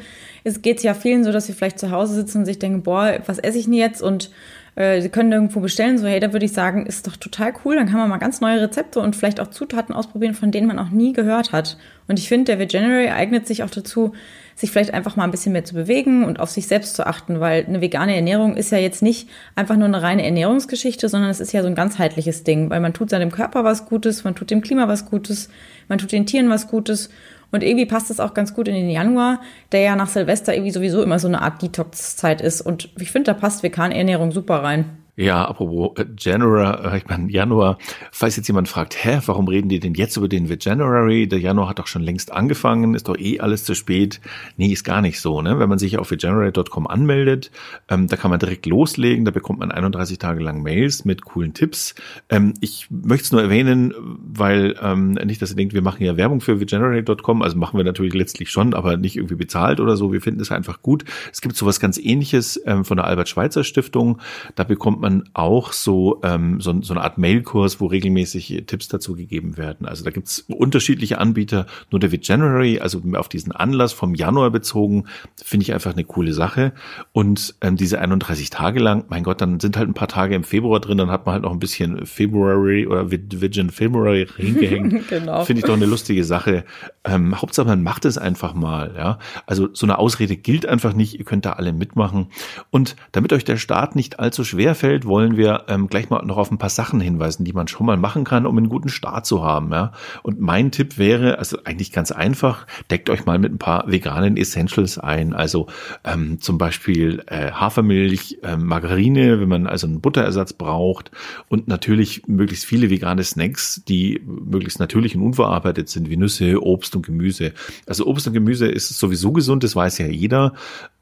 geht 0.62 0.78
es 0.78 0.82
ja 0.84 0.94
vielen 0.94 1.24
so, 1.24 1.32
dass 1.32 1.46
sie 1.46 1.52
vielleicht 1.52 1.78
zu 1.78 1.90
Hause 1.90 2.14
sitzen 2.14 2.38
und 2.38 2.44
sich 2.46 2.58
denken, 2.58 2.82
boah, 2.82 3.18
was 3.26 3.38
esse 3.38 3.58
ich 3.58 3.64
denn 3.64 3.74
jetzt? 3.74 4.00
Und 4.00 4.30
äh, 4.76 5.00
sie 5.00 5.08
können 5.08 5.32
irgendwo 5.32 5.58
bestellen. 5.58 5.98
So, 5.98 6.06
hey, 6.06 6.20
da 6.20 6.32
würde 6.32 6.46
ich 6.46 6.52
sagen, 6.52 6.86
ist 6.86 7.08
doch 7.08 7.16
total 7.16 7.52
cool. 7.64 7.74
Dann 7.74 7.88
kann 7.88 7.98
man 7.98 8.08
mal 8.08 8.18
ganz 8.18 8.40
neue 8.40 8.60
Rezepte 8.60 9.00
und 9.00 9.16
vielleicht 9.16 9.40
auch 9.40 9.48
Zutaten 9.48 9.94
ausprobieren, 9.94 10.34
von 10.34 10.52
denen 10.52 10.68
man 10.68 10.78
auch 10.78 10.90
nie 10.90 11.12
gehört 11.12 11.50
hat. 11.50 11.78
Und 12.06 12.18
ich 12.18 12.28
finde, 12.28 12.44
der 12.44 12.60
Veganuary 12.60 13.08
eignet 13.08 13.48
sich 13.48 13.64
auch 13.64 13.70
dazu, 13.70 14.12
sich 14.58 14.72
vielleicht 14.72 14.92
einfach 14.92 15.14
mal 15.14 15.22
ein 15.22 15.30
bisschen 15.30 15.52
mehr 15.52 15.64
zu 15.64 15.74
bewegen 15.74 16.24
und 16.24 16.40
auf 16.40 16.50
sich 16.50 16.66
selbst 16.66 16.96
zu 16.96 17.06
achten, 17.06 17.38
weil 17.38 17.64
eine 17.64 17.80
vegane 17.80 18.16
Ernährung 18.16 18.56
ist 18.56 18.72
ja 18.72 18.78
jetzt 18.78 19.02
nicht 19.02 19.28
einfach 19.54 19.76
nur 19.76 19.86
eine 19.86 20.02
reine 20.02 20.24
Ernährungsgeschichte, 20.24 21.08
sondern 21.08 21.30
es 21.30 21.38
ist 21.38 21.52
ja 21.52 21.62
so 21.62 21.68
ein 21.68 21.76
ganzheitliches 21.76 22.42
Ding, 22.42 22.68
weil 22.68 22.80
man 22.80 22.92
tut 22.92 23.10
seinem 23.10 23.30
Körper 23.30 23.62
was 23.62 23.86
Gutes, 23.86 24.24
man 24.24 24.34
tut 24.34 24.50
dem 24.50 24.60
Klima 24.60 24.88
was 24.88 25.06
Gutes, 25.06 25.48
man 25.86 25.98
tut 25.98 26.10
den 26.10 26.26
Tieren 26.26 26.50
was 26.50 26.66
Gutes 26.66 27.08
und 27.52 27.62
irgendwie 27.62 27.86
passt 27.86 28.10
es 28.10 28.18
auch 28.18 28.34
ganz 28.34 28.52
gut 28.52 28.66
in 28.66 28.74
den 28.74 28.90
Januar, 28.90 29.40
der 29.70 29.80
ja 29.80 29.94
nach 29.96 30.08
Silvester 30.08 30.52
irgendwie 30.54 30.72
sowieso 30.72 31.02
immer 31.02 31.20
so 31.20 31.28
eine 31.28 31.40
Art 31.40 31.62
Detox-Zeit 31.62 32.40
ist. 32.40 32.60
Und 32.60 32.90
ich 32.98 33.12
finde, 33.12 33.32
da 33.32 33.34
passt 33.34 33.62
vegane 33.62 33.96
Ernährung 33.96 34.32
super 34.32 34.64
rein. 34.64 34.86
Ja, 35.18 35.46
apropos 35.46 35.98
äh, 35.98 36.06
January, 36.16 36.94
äh, 36.94 36.98
ich 36.98 37.08
meine 37.08 37.28
Januar, 37.28 37.78
falls 38.12 38.36
jetzt 38.36 38.46
jemand 38.46 38.68
fragt, 38.68 39.04
hä, 39.04 39.18
warum 39.26 39.48
reden 39.48 39.68
die 39.68 39.80
denn 39.80 39.94
jetzt 39.94 40.16
über 40.16 40.28
den 40.28 40.46
January? 40.60 41.26
Der 41.26 41.40
Januar 41.40 41.70
hat 41.70 41.80
doch 41.80 41.88
schon 41.88 42.02
längst 42.02 42.32
angefangen, 42.32 42.94
ist 42.94 43.08
doch 43.08 43.18
eh 43.18 43.40
alles 43.40 43.64
zu 43.64 43.74
spät. 43.74 44.20
Nee, 44.56 44.68
ist 44.68 44.84
gar 44.84 45.02
nicht 45.02 45.20
so, 45.20 45.42
ne? 45.42 45.58
Wenn 45.58 45.68
man 45.68 45.80
sich 45.80 45.98
auf 45.98 46.14
January.com 46.16 46.86
anmeldet, 46.86 47.50
ähm, 47.88 48.06
da 48.06 48.14
kann 48.14 48.30
man 48.30 48.38
direkt 48.38 48.66
loslegen, 48.66 49.24
da 49.24 49.32
bekommt 49.32 49.58
man 49.58 49.72
31 49.72 50.18
Tage 50.18 50.40
lang 50.40 50.62
Mails 50.62 51.04
mit 51.04 51.24
coolen 51.24 51.52
Tipps. 51.52 51.96
Ähm, 52.28 52.54
ich 52.60 52.86
möchte 52.88 53.24
es 53.24 53.32
nur 53.32 53.42
erwähnen, 53.42 53.92
weil 53.98 54.76
ähm, 54.80 55.14
nicht, 55.24 55.42
dass 55.42 55.50
ihr 55.50 55.56
denkt, 55.56 55.74
wir 55.74 55.82
machen 55.82 56.04
ja 56.04 56.16
Werbung 56.16 56.40
für 56.40 56.64
January.com, 56.64 57.42
also 57.42 57.58
machen 57.58 57.76
wir 57.76 57.84
natürlich 57.84 58.14
letztlich 58.14 58.50
schon, 58.50 58.72
aber 58.72 58.96
nicht 58.96 59.16
irgendwie 59.16 59.34
bezahlt 59.34 59.80
oder 59.80 59.96
so. 59.96 60.12
Wir 60.12 60.20
finden 60.20 60.42
es 60.42 60.52
einfach 60.52 60.80
gut. 60.80 61.04
Es 61.32 61.40
gibt 61.40 61.56
sowas 61.56 61.80
ganz 61.80 61.98
ähnliches 61.98 62.62
ähm, 62.66 62.84
von 62.84 62.98
der 62.98 63.06
Albert 63.08 63.28
Schweitzer 63.28 63.64
Stiftung. 63.64 64.20
Da 64.54 64.62
bekommt 64.62 65.00
man 65.00 65.07
man 65.08 65.28
auch 65.32 65.72
so, 65.72 66.20
ähm, 66.22 66.60
so, 66.60 66.80
so 66.82 66.92
eine 66.92 67.02
Art 67.02 67.18
Mailkurs, 67.18 67.80
wo 67.80 67.86
regelmäßig 67.86 68.64
Tipps 68.66 68.88
dazu 68.88 69.14
gegeben 69.14 69.56
werden. 69.56 69.86
Also 69.86 70.04
da 70.04 70.10
gibt's 70.10 70.44
unterschiedliche 70.48 71.18
Anbieter. 71.18 71.66
Nur 71.90 72.00
der 72.00 72.10
January, 72.10 72.80
also 72.80 73.00
auf 73.14 73.28
diesen 73.28 73.52
Anlass 73.52 73.92
vom 73.92 74.14
Januar 74.14 74.50
bezogen, 74.50 75.04
finde 75.42 75.64
ich 75.64 75.72
einfach 75.72 75.92
eine 75.92 76.04
coole 76.04 76.32
Sache. 76.32 76.72
Und 77.12 77.54
ähm, 77.62 77.76
diese 77.76 78.00
31 78.00 78.50
Tage 78.50 78.80
lang, 78.80 79.04
mein 79.08 79.22
Gott, 79.22 79.40
dann 79.40 79.60
sind 79.60 79.76
halt 79.76 79.88
ein 79.88 79.94
paar 79.94 80.08
Tage 80.08 80.34
im 80.34 80.44
Februar 80.44 80.80
drin, 80.80 80.98
dann 80.98 81.10
hat 81.10 81.24
man 81.24 81.34
halt 81.34 81.42
noch 81.44 81.52
ein 81.52 81.58
bisschen 81.58 82.04
February 82.04 82.86
oder 82.86 83.10
Virgin 83.10 83.70
February 83.70 84.26
hingehängt. 84.36 85.08
genau. 85.08 85.44
Finde 85.44 85.60
ich 85.60 85.66
doch 85.66 85.74
eine 85.74 85.86
lustige 85.86 86.24
Sache. 86.24 86.64
Ähm, 87.04 87.40
Hauptsache, 87.40 87.66
man 87.66 87.82
macht 87.82 88.04
es 88.04 88.18
einfach 88.18 88.54
mal. 88.54 88.94
Ja, 88.96 89.18
Also 89.46 89.68
so 89.72 89.86
eine 89.86 89.98
Ausrede 89.98 90.36
gilt 90.36 90.66
einfach 90.66 90.92
nicht. 90.92 91.18
Ihr 91.18 91.24
könnt 91.24 91.46
da 91.46 91.52
alle 91.52 91.72
mitmachen. 91.72 92.26
Und 92.70 92.96
damit 93.12 93.32
euch 93.32 93.44
der 93.44 93.56
Start 93.56 93.96
nicht 93.96 94.18
allzu 94.20 94.44
schwer 94.44 94.74
fällt, 94.74 94.97
Umfeld 94.98 95.04
wollen 95.06 95.36
wir 95.36 95.64
ähm, 95.68 95.88
gleich 95.88 96.10
mal 96.10 96.24
noch 96.24 96.36
auf 96.36 96.50
ein 96.50 96.58
paar 96.58 96.70
Sachen 96.70 97.00
hinweisen, 97.00 97.44
die 97.44 97.52
man 97.52 97.68
schon 97.68 97.86
mal 97.86 97.96
machen 97.96 98.24
kann, 98.24 98.46
um 98.46 98.56
einen 98.56 98.68
guten 98.68 98.88
Start 98.88 99.26
zu 99.26 99.44
haben. 99.44 99.70
Ja? 99.72 99.92
Und 100.22 100.40
mein 100.40 100.70
Tipp 100.70 100.98
wäre, 100.98 101.38
also 101.38 101.58
eigentlich 101.64 101.92
ganz 101.92 102.10
einfach, 102.10 102.66
deckt 102.90 103.10
euch 103.10 103.26
mal 103.26 103.38
mit 103.38 103.52
ein 103.52 103.58
paar 103.58 103.90
veganen 103.90 104.36
Essentials 104.36 104.98
ein. 104.98 105.34
Also 105.34 105.66
ähm, 106.04 106.40
zum 106.40 106.58
Beispiel 106.58 107.22
äh, 107.26 107.52
Hafermilch, 107.52 108.38
äh, 108.42 108.56
Margarine, 108.56 109.40
wenn 109.40 109.48
man 109.48 109.66
also 109.66 109.86
einen 109.86 110.00
Butterersatz 110.00 110.52
braucht 110.52 111.10
und 111.48 111.68
natürlich 111.68 112.26
möglichst 112.26 112.64
viele 112.64 112.90
vegane 112.90 113.22
Snacks, 113.22 113.82
die 113.86 114.20
möglichst 114.24 114.80
natürlich 114.80 115.16
und 115.16 115.22
unverarbeitet 115.22 115.88
sind, 115.88 116.10
wie 116.10 116.16
Nüsse, 116.16 116.62
Obst 116.62 116.96
und 116.96 117.06
Gemüse. 117.06 117.52
Also 117.86 118.06
Obst 118.06 118.26
und 118.26 118.32
Gemüse 118.32 118.66
ist 118.66 118.88
sowieso 118.88 119.32
gesund, 119.32 119.64
das 119.64 119.76
weiß 119.76 119.98
ja 119.98 120.06
jeder. 120.06 120.54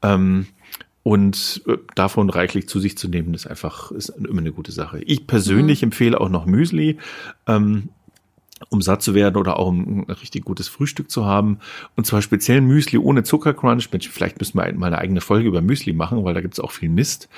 Ähm, 0.03 0.47
und 1.07 1.61
äh, 1.67 1.77
davon 1.95 2.29
reichlich 2.29 2.67
zu 2.67 2.81
sich 2.81 2.97
zu 2.97 3.07
nehmen, 3.07 3.33
ist 3.33 3.47
einfach 3.47 3.91
ist 3.91 4.09
immer 4.09 4.41
eine 4.41 4.51
gute 4.51 4.73
Sache. 4.73 4.99
Ich 5.03 5.25
persönlich 5.25 5.81
mhm. 5.81 5.85
empfehle 5.85 6.19
auch 6.19 6.27
noch 6.27 6.45
Müsli. 6.45 6.97
Ähm, 7.47 7.91
um 8.69 8.81
satt 8.81 9.01
zu 9.01 9.13
werden 9.13 9.37
oder 9.37 9.59
auch 9.59 9.67
um 9.67 10.05
ein 10.07 10.11
richtig 10.11 10.45
gutes 10.45 10.67
Frühstück 10.67 11.09
zu 11.11 11.25
haben. 11.25 11.59
Und 11.95 12.05
zwar 12.05 12.21
speziell 12.21 12.61
Müsli 12.61 12.97
ohne 12.97 13.23
Zuckercrunch. 13.23 13.91
Mensch, 13.91 14.09
vielleicht 14.09 14.39
müssen 14.39 14.57
wir 14.57 14.73
mal 14.73 14.87
eine 14.87 14.97
eigene 14.97 15.21
Folge 15.21 15.47
über 15.47 15.61
Müsli 15.61 15.93
machen, 15.93 16.23
weil 16.23 16.33
da 16.33 16.41
gibt's 16.41 16.59
auch 16.59 16.71
viel 16.71 16.89
Mist. 16.89 17.29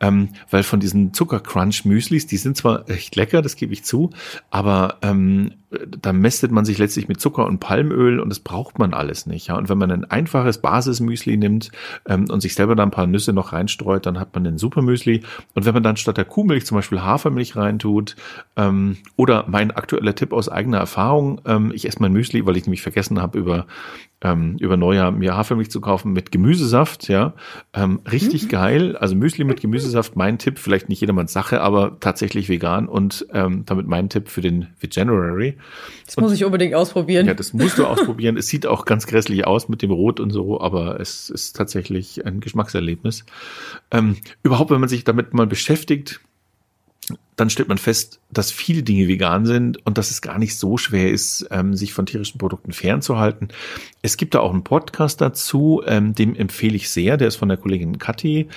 Ähm, 0.00 0.30
weil 0.50 0.62
von 0.62 0.80
diesen 0.80 1.12
Zuckercrunch-Müslis, 1.12 2.26
die 2.26 2.36
sind 2.36 2.56
zwar 2.56 2.88
echt 2.88 3.16
lecker, 3.16 3.42
das 3.42 3.56
gebe 3.56 3.72
ich 3.72 3.84
zu, 3.84 4.10
aber 4.50 4.98
ähm, 5.02 5.52
da 5.70 6.12
mästet 6.12 6.50
man 6.50 6.64
sich 6.64 6.78
letztlich 6.78 7.08
mit 7.08 7.20
Zucker 7.20 7.46
und 7.46 7.58
Palmöl 7.58 8.20
und 8.20 8.30
das 8.30 8.40
braucht 8.40 8.78
man 8.78 8.94
alles 8.94 9.26
nicht. 9.26 9.48
Ja? 9.48 9.56
Und 9.56 9.68
wenn 9.68 9.76
man 9.76 9.90
ein 9.90 10.04
einfaches 10.04 10.58
Basismüsli 10.58 11.36
nimmt 11.36 11.70
ähm, 12.06 12.26
und 12.30 12.40
sich 12.40 12.54
selber 12.54 12.74
da 12.74 12.82
ein 12.82 12.90
paar 12.90 13.06
Nüsse 13.06 13.32
noch 13.32 13.52
reinstreut, 13.52 14.06
dann 14.06 14.18
hat 14.18 14.34
man 14.34 14.44
den 14.44 14.56
Supermüsli. 14.56 15.22
Und 15.54 15.66
wenn 15.66 15.74
man 15.74 15.82
dann 15.82 15.96
statt 15.96 16.16
der 16.16 16.24
Kuhmilch 16.24 16.64
zum 16.64 16.76
Beispiel 16.76 17.02
Hafermilch 17.02 17.56
reintut 17.56 18.16
ähm, 18.56 18.96
oder 19.16 19.44
mein 19.48 19.70
aktueller 19.70 20.14
Tipp 20.14 20.32
aus 20.32 20.48
eigener 20.48 20.67
Erfahrung, 20.76 21.40
ähm, 21.46 21.72
ich 21.74 21.86
esse 21.86 22.00
mein 22.00 22.12
Müsli, 22.12 22.44
weil 22.46 22.56
ich 22.56 22.66
nämlich 22.66 22.82
vergessen 22.82 23.20
habe, 23.20 23.38
über 23.38 23.66
ähm, 24.20 24.56
über 24.58 24.76
Neujahr 24.76 25.12
mir 25.12 25.36
Hafermilch 25.36 25.70
zu 25.70 25.80
kaufen 25.80 26.12
mit 26.12 26.32
Gemüsesaft, 26.32 27.08
ja. 27.08 27.34
Ähm, 27.72 28.00
richtig 28.10 28.44
mhm. 28.44 28.48
geil. 28.48 28.96
Also 28.96 29.14
Müsli 29.14 29.44
mit 29.44 29.60
Gemüsesaft, 29.60 30.16
mein 30.16 30.38
Tipp, 30.38 30.58
vielleicht 30.58 30.88
nicht 30.88 31.00
jedermanns 31.00 31.32
Sache, 31.32 31.60
aber 31.60 31.98
tatsächlich 32.00 32.48
vegan 32.48 32.88
und 32.88 33.26
ähm, 33.32 33.62
damit 33.64 33.86
mein 33.86 34.08
Tipp 34.08 34.28
für 34.28 34.40
den 34.40 34.68
January. 34.90 35.56
Das 36.04 36.16
und, 36.16 36.24
muss 36.24 36.32
ich 36.32 36.44
unbedingt 36.44 36.74
ausprobieren. 36.74 37.26
Ja, 37.26 37.34
das 37.34 37.52
musst 37.52 37.78
du 37.78 37.86
ausprobieren. 37.86 38.36
es 38.36 38.48
sieht 38.48 38.66
auch 38.66 38.84
ganz 38.84 39.06
grässlich 39.06 39.46
aus 39.46 39.68
mit 39.68 39.82
dem 39.82 39.92
Rot 39.92 40.18
und 40.18 40.30
so, 40.30 40.60
aber 40.60 40.98
es 40.98 41.30
ist 41.30 41.54
tatsächlich 41.54 42.26
ein 42.26 42.40
Geschmackserlebnis. 42.40 43.24
Ähm, 43.92 44.16
überhaupt, 44.42 44.70
wenn 44.72 44.80
man 44.80 44.88
sich 44.88 45.04
damit 45.04 45.32
mal 45.32 45.46
beschäftigt, 45.46 46.20
dann 47.36 47.50
stellt 47.50 47.68
man 47.68 47.78
fest, 47.78 48.20
dass 48.30 48.50
viele 48.50 48.82
Dinge 48.82 49.08
vegan 49.08 49.46
sind 49.46 49.84
und 49.86 49.96
dass 49.96 50.10
es 50.10 50.22
gar 50.22 50.38
nicht 50.38 50.56
so 50.56 50.76
schwer 50.76 51.10
ist, 51.10 51.46
ähm, 51.50 51.74
sich 51.74 51.92
von 51.92 52.06
tierischen 52.06 52.38
Produkten 52.38 52.72
fernzuhalten. 52.72 53.48
Es 54.02 54.16
gibt 54.16 54.34
da 54.34 54.40
auch 54.40 54.52
einen 54.52 54.64
Podcast 54.64 55.20
dazu, 55.20 55.82
ähm, 55.86 56.14
dem 56.14 56.34
empfehle 56.34 56.76
ich 56.76 56.90
sehr, 56.90 57.16
der 57.16 57.28
ist 57.28 57.36
von 57.36 57.48
der 57.48 57.58
Kollegin 57.58 57.98
Kathi, 57.98 58.48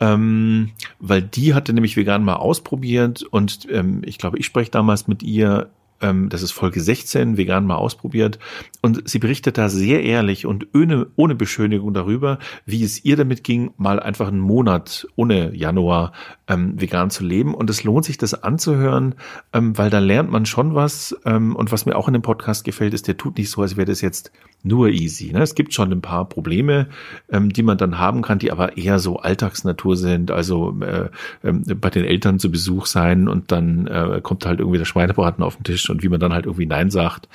ähm, 0.00 0.72
weil 0.98 1.22
die 1.22 1.54
hatte 1.54 1.72
nämlich 1.72 1.96
vegan 1.96 2.24
mal 2.24 2.36
ausprobiert 2.36 3.22
und 3.22 3.66
ähm, 3.70 4.02
ich 4.04 4.18
glaube, 4.18 4.38
ich 4.38 4.46
spreche 4.46 4.70
damals 4.70 5.06
mit 5.06 5.22
ihr 5.22 5.70
das 6.00 6.42
ist 6.42 6.52
Folge 6.52 6.80
16, 6.80 7.36
vegan 7.36 7.66
mal 7.66 7.76
ausprobiert. 7.76 8.38
Und 8.82 9.08
sie 9.08 9.18
berichtet 9.18 9.56
da 9.56 9.68
sehr 9.68 10.02
ehrlich 10.02 10.44
und 10.44 10.66
ohne, 10.74 11.06
ohne 11.16 11.34
Beschönigung 11.34 11.94
darüber, 11.94 12.38
wie 12.66 12.82
es 12.82 13.04
ihr 13.04 13.16
damit 13.16 13.44
ging, 13.44 13.72
mal 13.78 14.00
einfach 14.00 14.28
einen 14.28 14.40
Monat 14.40 15.06
ohne 15.16 15.54
Januar 15.54 16.12
ähm, 16.48 16.78
vegan 16.80 17.10
zu 17.10 17.24
leben. 17.24 17.54
Und 17.54 17.70
es 17.70 17.84
lohnt 17.84 18.04
sich, 18.04 18.18
das 18.18 18.34
anzuhören, 18.42 19.14
ähm, 19.52 19.76
weil 19.78 19.90
da 19.90 19.98
lernt 19.98 20.30
man 20.30 20.46
schon 20.46 20.74
was. 20.74 21.16
Ähm, 21.24 21.56
und 21.56 21.72
was 21.72 21.86
mir 21.86 21.96
auch 21.96 22.08
in 22.08 22.14
dem 22.14 22.22
Podcast 22.22 22.64
gefällt, 22.64 22.94
ist, 22.94 23.08
der 23.08 23.16
tut 23.16 23.38
nicht 23.38 23.50
so, 23.50 23.62
als 23.62 23.76
wäre 23.76 23.86
das 23.86 24.00
jetzt 24.00 24.32
nur 24.62 24.88
easy. 24.88 25.32
Ne? 25.32 25.42
Es 25.42 25.54
gibt 25.54 25.74
schon 25.74 25.92
ein 25.92 26.00
paar 26.00 26.28
Probleme, 26.28 26.88
ähm, 27.30 27.50
die 27.52 27.62
man 27.62 27.78
dann 27.78 27.98
haben 27.98 28.22
kann, 28.22 28.38
die 28.38 28.50
aber 28.50 28.76
eher 28.76 28.98
so 28.98 29.18
Alltagsnatur 29.18 29.96
sind. 29.96 30.30
Also 30.30 30.76
äh, 30.80 31.08
äh, 31.42 31.52
bei 31.52 31.90
den 31.90 32.04
Eltern 32.04 32.38
zu 32.38 32.50
Besuch 32.50 32.86
sein 32.86 33.28
und 33.28 33.52
dann 33.52 33.86
äh, 33.86 34.20
kommt 34.22 34.46
halt 34.46 34.60
irgendwie 34.60 34.78
der 34.78 34.84
Schweinebraten 34.84 35.44
auf 35.44 35.56
den 35.56 35.64
Tisch 35.64 35.83
und 35.90 36.02
wie 36.02 36.08
man 36.08 36.20
dann 36.20 36.32
halt 36.32 36.46
irgendwie 36.46 36.66
Nein 36.66 36.90
sagt. 36.90 37.28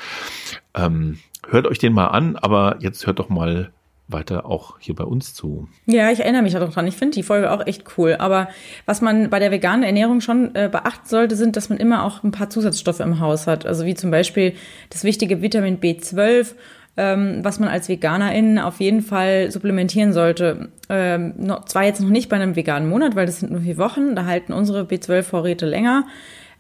Ähm, 0.75 1.19
hört 1.47 1.67
euch 1.67 1.79
den 1.79 1.93
mal 1.93 2.07
an, 2.07 2.35
aber 2.35 2.77
jetzt 2.79 3.05
hört 3.07 3.19
doch 3.19 3.29
mal 3.29 3.71
weiter 4.07 4.45
auch 4.45 4.79
hier 4.79 4.95
bei 4.95 5.03
uns 5.03 5.35
zu. 5.35 5.67
Ja, 5.85 6.09
ich 6.11 6.19
erinnere 6.19 6.41
mich 6.41 6.53
dran. 6.53 6.87
Ich 6.87 6.95
finde 6.95 7.15
die 7.15 7.23
Folge 7.23 7.51
auch 7.51 7.65
echt 7.67 7.83
cool. 7.97 8.15
Aber 8.17 8.49
was 8.85 9.01
man 9.01 9.29
bei 9.29 9.37
der 9.37 9.51
veganen 9.51 9.83
Ernährung 9.83 10.19
schon 10.19 10.55
äh, 10.55 10.67
beachten 10.71 11.07
sollte, 11.07 11.35
sind, 11.35 11.55
dass 11.55 11.69
man 11.69 11.77
immer 11.77 12.03
auch 12.03 12.23
ein 12.23 12.31
paar 12.31 12.49
Zusatzstoffe 12.49 13.01
im 13.01 13.19
Haus 13.19 13.45
hat. 13.45 13.67
Also 13.67 13.85
wie 13.85 13.93
zum 13.93 14.09
Beispiel 14.09 14.55
das 14.89 15.03
wichtige 15.03 15.41
Vitamin 15.43 15.79
B12 15.79 16.55
ähm, 16.99 17.39
was 17.43 17.59
man 17.59 17.69
als 17.69 17.87
Veganerin 17.87 18.59
auf 18.59 18.81
jeden 18.81 19.01
Fall 19.01 19.51
supplementieren 19.51 20.11
sollte. 20.11 20.67
Ähm, 20.89 21.33
zwar 21.65 21.85
jetzt 21.85 22.01
noch 22.01 22.09
nicht 22.09 22.27
bei 22.27 22.35
einem 22.35 22.57
veganen 22.57 22.89
Monat, 22.89 23.15
weil 23.15 23.25
das 23.25 23.39
sind 23.39 23.53
nur 23.53 23.61
vier 23.61 23.77
Wochen, 23.77 24.15
da 24.15 24.25
halten 24.25 24.51
unsere 24.51 24.81
B12-Vorräte 24.81 25.65
länger. 25.65 26.07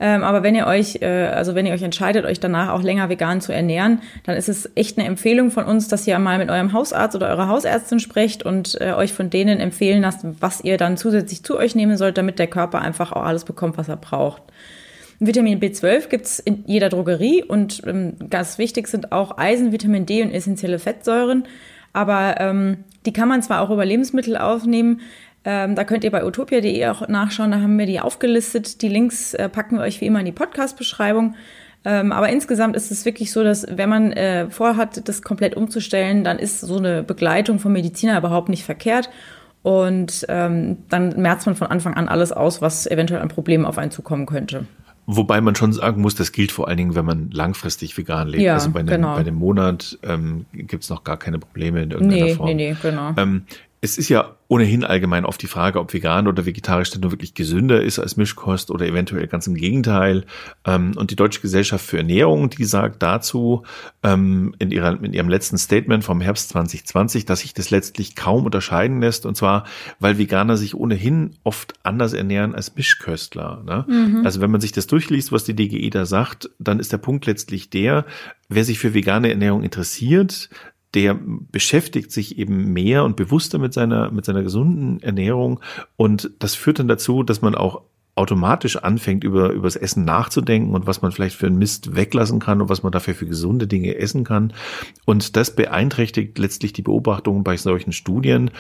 Ähm, 0.01 0.23
aber 0.23 0.43
wenn 0.43 0.55
ihr 0.55 0.65
euch, 0.65 1.01
äh, 1.01 1.27
also 1.27 1.55
wenn 1.55 1.65
ihr 1.65 1.73
euch 1.73 1.81
entscheidet, 1.81 2.25
euch 2.25 2.39
danach 2.39 2.69
auch 2.69 2.81
länger 2.81 3.09
vegan 3.09 3.41
zu 3.41 3.51
ernähren, 3.51 4.01
dann 4.23 4.37
ist 4.37 4.47
es 4.47 4.69
echt 4.75 4.97
eine 4.97 5.07
Empfehlung 5.07 5.51
von 5.51 5.65
uns, 5.65 5.89
dass 5.89 6.07
ihr 6.07 6.17
mal 6.19 6.37
mit 6.37 6.49
eurem 6.49 6.71
Hausarzt 6.71 7.15
oder 7.17 7.27
eurer 7.27 7.49
Hausärztin 7.49 7.99
sprecht 7.99 8.43
und 8.43 8.79
äh, 8.79 8.93
euch 8.93 9.11
von 9.11 9.29
denen 9.29 9.59
empfehlen 9.59 10.01
lasst, 10.01 10.21
was 10.39 10.63
ihr 10.63 10.77
dann 10.77 10.95
zusätzlich 10.95 11.43
zu 11.43 11.57
euch 11.57 11.75
nehmen 11.75 11.97
sollt, 11.97 12.17
damit 12.17 12.39
der 12.39 12.47
Körper 12.47 12.81
einfach 12.81 13.11
auch 13.11 13.23
alles 13.23 13.43
bekommt, 13.43 13.77
was 13.77 13.89
er 13.89 13.97
braucht. 13.97 14.41
Vitamin 15.19 15.59
B12 15.59 16.07
gibt's 16.07 16.39
in 16.39 16.63
jeder 16.65 16.87
Drogerie 16.87 17.43
und 17.43 17.81
ähm, 17.85 18.13
ganz 18.29 18.57
wichtig 18.57 18.87
sind 18.87 19.11
auch 19.11 19.37
Eisen, 19.37 19.73
Vitamin 19.73 20.05
D 20.05 20.23
und 20.23 20.31
essentielle 20.31 20.79
Fettsäuren. 20.79 21.43
Aber 21.91 22.35
ähm, 22.39 22.85
die 23.05 23.11
kann 23.11 23.27
man 23.27 23.41
zwar 23.41 23.61
auch 23.61 23.69
über 23.69 23.85
Lebensmittel 23.85 24.37
aufnehmen, 24.37 25.01
ähm, 25.45 25.75
da 25.75 25.83
könnt 25.83 26.03
ihr 26.03 26.11
bei 26.11 26.25
utopia.de 26.25 26.85
auch 26.87 27.07
nachschauen, 27.07 27.51
da 27.51 27.61
haben 27.61 27.77
wir 27.77 27.85
die 27.85 27.99
aufgelistet. 27.99 28.81
Die 28.81 28.89
Links 28.89 29.33
äh, 29.33 29.49
packen 29.49 29.77
wir 29.77 29.83
euch 29.83 30.01
wie 30.01 30.05
immer 30.05 30.19
in 30.19 30.25
die 30.25 30.31
Podcast-Beschreibung. 30.31 31.35
Ähm, 31.85 32.11
aber 32.11 32.29
insgesamt 32.29 32.75
ist 32.75 32.91
es 32.91 33.05
wirklich 33.05 33.31
so, 33.31 33.43
dass 33.43 33.65
wenn 33.69 33.89
man 33.89 34.11
äh, 34.11 34.49
vorhat, 34.49 35.07
das 35.07 35.21
komplett 35.21 35.55
umzustellen, 35.55 36.25
dann 36.25 36.37
ist 36.37 36.59
so 36.59 36.77
eine 36.77 37.03
Begleitung 37.03 37.59
vom 37.59 37.71
Mediziner 37.71 38.17
überhaupt 38.17 38.49
nicht 38.49 38.65
verkehrt. 38.65 39.09
Und 39.61 40.25
ähm, 40.29 40.77
dann 40.89 41.21
merzt 41.21 41.45
man 41.45 41.55
von 41.55 41.67
Anfang 41.67 41.93
an 41.93 42.07
alles 42.07 42.31
aus, 42.31 42.61
was 42.61 42.85
eventuell 42.85 43.21
an 43.21 43.27
Problemen 43.27 43.65
auf 43.65 43.77
einen 43.77 43.91
zukommen 43.91 44.25
könnte. 44.25 44.65
Wobei 45.05 45.41
man 45.41 45.55
schon 45.55 45.73
sagen 45.73 46.01
muss, 46.01 46.15
das 46.15 46.31
gilt 46.31 46.51
vor 46.51 46.67
allen 46.67 46.77
Dingen, 46.77 46.95
wenn 46.95 47.03
man 47.03 47.31
langfristig 47.31 47.97
vegan 47.97 48.27
lebt. 48.27 48.43
Ja, 48.43 48.53
also 48.53 48.69
bei, 48.69 48.81
einem, 48.81 48.89
genau. 48.89 49.15
bei 49.15 49.23
dem 49.23 49.35
Monat 49.35 49.97
ähm, 50.03 50.45
gibt 50.53 50.83
es 50.83 50.89
noch 50.89 51.03
gar 51.03 51.17
keine 51.17 51.39
Probleme 51.39 51.81
in 51.81 51.91
irgendeiner 51.91 52.25
nee, 52.25 52.35
Form. 52.35 52.47
Nee, 52.47 52.53
nee, 52.53 52.75
genau. 52.79 53.13
Ähm, 53.17 53.43
es 53.81 53.97
ist 53.97 54.09
ja 54.09 54.35
ohnehin 54.49 54.83
allgemein 54.83 55.25
oft 55.25 55.41
die 55.41 55.47
Frage, 55.47 55.79
ob 55.79 55.93
vegan 55.93 56.27
oder 56.27 56.45
vegetarisch 56.45 56.89
denn 56.89 57.01
nur 57.01 57.11
wirklich 57.11 57.33
gesünder 57.33 57.81
ist 57.81 57.99
als 57.99 58.17
Mischkost 58.17 58.71
oder 58.71 58.85
eventuell 58.85 59.27
ganz 59.27 59.47
im 59.47 59.55
Gegenteil. 59.55 60.25
Ähm, 60.65 60.93
und 60.97 61.11
die 61.11 61.15
Deutsche 61.15 61.39
Gesellschaft 61.39 61.85
für 61.85 61.97
Ernährung, 61.97 62.49
die 62.49 62.65
sagt 62.65 63.01
dazu 63.01 63.63
ähm, 64.03 64.55
in, 64.59 64.71
ihrer, 64.71 65.01
in 65.01 65.13
ihrem 65.13 65.29
letzten 65.29 65.57
Statement 65.57 66.03
vom 66.03 66.19
Herbst 66.19 66.49
2020, 66.49 67.25
dass 67.25 67.41
sich 67.41 67.53
das 67.53 67.69
letztlich 67.69 68.15
kaum 68.15 68.45
unterscheiden 68.45 68.99
lässt. 68.99 69.25
Und 69.25 69.37
zwar, 69.37 69.65
weil 69.99 70.17
Veganer 70.17 70.57
sich 70.57 70.75
ohnehin 70.75 71.35
oft 71.43 71.73
anders 71.83 72.13
ernähren 72.13 72.55
als 72.55 72.75
Mischköstler. 72.75 73.63
Ne? 73.65 73.85
Mhm. 73.87 74.25
Also 74.25 74.41
wenn 74.41 74.51
man 74.51 74.61
sich 74.61 74.71
das 74.71 74.87
durchliest, 74.87 75.31
was 75.31 75.45
die 75.45 75.55
DGE 75.55 75.89
da 75.89 76.05
sagt, 76.05 76.49
dann 76.59 76.79
ist 76.79 76.91
der 76.91 76.97
Punkt 76.97 77.27
letztlich 77.27 77.69
der, 77.69 78.05
wer 78.49 78.65
sich 78.65 78.79
für 78.79 78.93
vegane 78.93 79.29
Ernährung 79.29 79.63
interessiert, 79.63 80.49
der 80.93 81.19
beschäftigt 81.51 82.11
sich 82.11 82.37
eben 82.37 82.73
mehr 82.73 83.03
und 83.03 83.15
bewusster 83.15 83.59
mit 83.59 83.73
seiner, 83.73 84.11
mit 84.11 84.25
seiner 84.25 84.43
gesunden 84.43 85.01
Ernährung. 85.01 85.59
Und 85.95 86.31
das 86.39 86.55
führt 86.55 86.79
dann 86.79 86.87
dazu, 86.87 87.23
dass 87.23 87.41
man 87.41 87.55
auch 87.55 87.83
automatisch 88.19 88.75
anfängt, 88.75 89.23
über, 89.23 89.51
über 89.51 89.63
das 89.65 89.77
Essen 89.77 90.03
nachzudenken 90.03 90.75
und 90.75 90.85
was 90.85 91.01
man 91.01 91.13
vielleicht 91.13 91.37
für 91.37 91.47
einen 91.47 91.57
Mist 91.57 91.95
weglassen 91.95 92.39
kann 92.39 92.61
und 92.61 92.67
was 92.67 92.83
man 92.83 92.91
dafür 92.91 93.15
für 93.15 93.25
gesunde 93.25 93.65
Dinge 93.65 93.95
essen 93.95 94.25
kann. 94.25 94.51
Und 95.05 95.37
das 95.37 95.55
beeinträchtigt 95.55 96.37
letztlich 96.37 96.73
die 96.73 96.81
Beobachtungen 96.81 97.45
bei 97.45 97.55
solchen 97.55 97.93
Studien. 97.93 98.51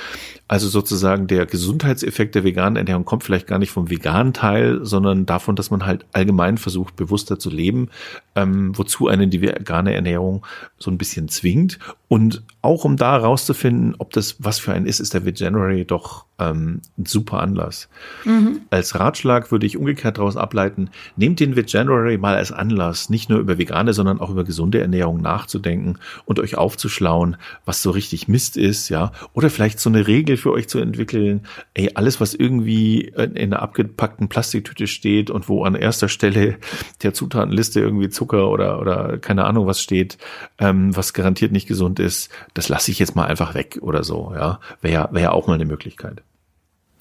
Also 0.47 0.69
sozusagen 0.69 1.27
der 1.27 1.45
Gesundheitseffekt 1.45 2.35
der 2.35 2.45
veganen 2.45 2.77
Ernährung 2.77 3.03
kommt 3.03 3.25
vielleicht 3.25 3.47
gar 3.47 3.59
nicht 3.59 3.71
vom 3.71 3.89
veganen 3.89 4.31
Teil, 4.31 4.79
sondern 4.85 5.25
davon, 5.25 5.57
dass 5.57 5.71
man 5.71 5.85
halt 5.85 6.05
allgemein 6.13 6.57
versucht, 6.57 6.95
bewusster 6.95 7.37
zu 7.37 7.49
leben, 7.49 7.89
ähm, 8.35 8.77
wozu 8.77 9.09
einen 9.09 9.29
die 9.29 9.41
vegane 9.41 9.93
Ernährung 9.93 10.45
so 10.77 10.89
ein 10.89 10.97
bisschen 10.97 11.27
zwingt. 11.27 11.79
Und 12.09 12.43
auch 12.61 12.83
um 12.83 12.97
da 12.97 13.15
rauszufinden, 13.15 13.95
ob 13.99 14.11
das 14.11 14.35
was 14.39 14.59
für 14.59 14.73
ein 14.73 14.87
ist, 14.87 14.99
ist 14.99 15.13
der 15.13 15.25
Veganuary 15.25 15.85
doch 15.85 16.25
ähm, 16.39 16.81
ein 16.97 17.05
super 17.05 17.39
Anlass. 17.39 17.87
Mhm. 18.25 18.61
Als 18.71 18.99
Ratschlag 18.99 19.51
würde 19.51 19.67
ich 19.67 19.77
umgekehrt 19.77 20.17
daraus 20.17 20.35
ableiten, 20.35 20.89
nehmt 21.15 21.39
den 21.39 21.55
Veganuary 21.55 22.17
mal 22.17 22.35
als 22.35 22.51
Anlass, 22.51 23.09
nicht 23.09 23.29
nur 23.29 23.39
über 23.39 23.59
vegane, 23.59 23.93
sondern 23.93 24.19
auch 24.19 24.31
über 24.31 24.43
gesunde 24.43 24.81
Ernährung 24.81 25.21
nachzudenken 25.21 25.99
und 26.25 26.39
euch 26.39 26.57
aufzuschlauen, 26.57 27.37
was 27.63 27.83
so 27.83 27.91
richtig 27.91 28.27
Mist 28.27 28.57
ist, 28.57 28.89
ja. 28.89 29.11
Oder 29.33 29.51
vielleicht 29.51 29.79
so 29.79 29.89
eine 29.89 30.07
Regel 30.07 30.37
für 30.37 30.51
euch 30.51 30.67
zu 30.67 30.79
entwickeln, 30.79 31.41
ey, 31.75 31.91
alles, 31.93 32.19
was 32.19 32.33
irgendwie 32.33 33.01
in 33.01 33.37
einer 33.37 33.61
abgepackten 33.61 34.29
Plastiktüte 34.29 34.87
steht 34.87 35.29
und 35.29 35.47
wo 35.47 35.63
an 35.63 35.75
erster 35.75 36.09
Stelle 36.09 36.57
der 37.03 37.13
Zutatenliste 37.13 37.79
irgendwie 37.79 38.09
Zucker 38.09 38.49
oder, 38.49 38.81
oder 38.81 39.19
keine 39.19 39.45
Ahnung 39.45 39.67
was 39.67 39.81
steht, 39.81 40.17
ähm, 40.57 40.95
was 40.95 41.13
garantiert 41.13 41.51
nicht 41.51 41.67
gesund 41.67 41.98
ist, 41.99 42.31
das 42.53 42.69
lasse 42.69 42.91
ich 42.91 42.99
jetzt 42.99 43.15
mal 43.15 43.25
einfach 43.25 43.53
weg 43.53 43.79
oder 43.81 44.03
so, 44.03 44.33
ja. 44.35 44.59
Wäre 44.81 45.09
wär 45.11 45.21
ja 45.21 45.31
auch 45.31 45.47
mal 45.47 45.55
eine 45.55 45.65
Möglichkeit. 45.65 46.23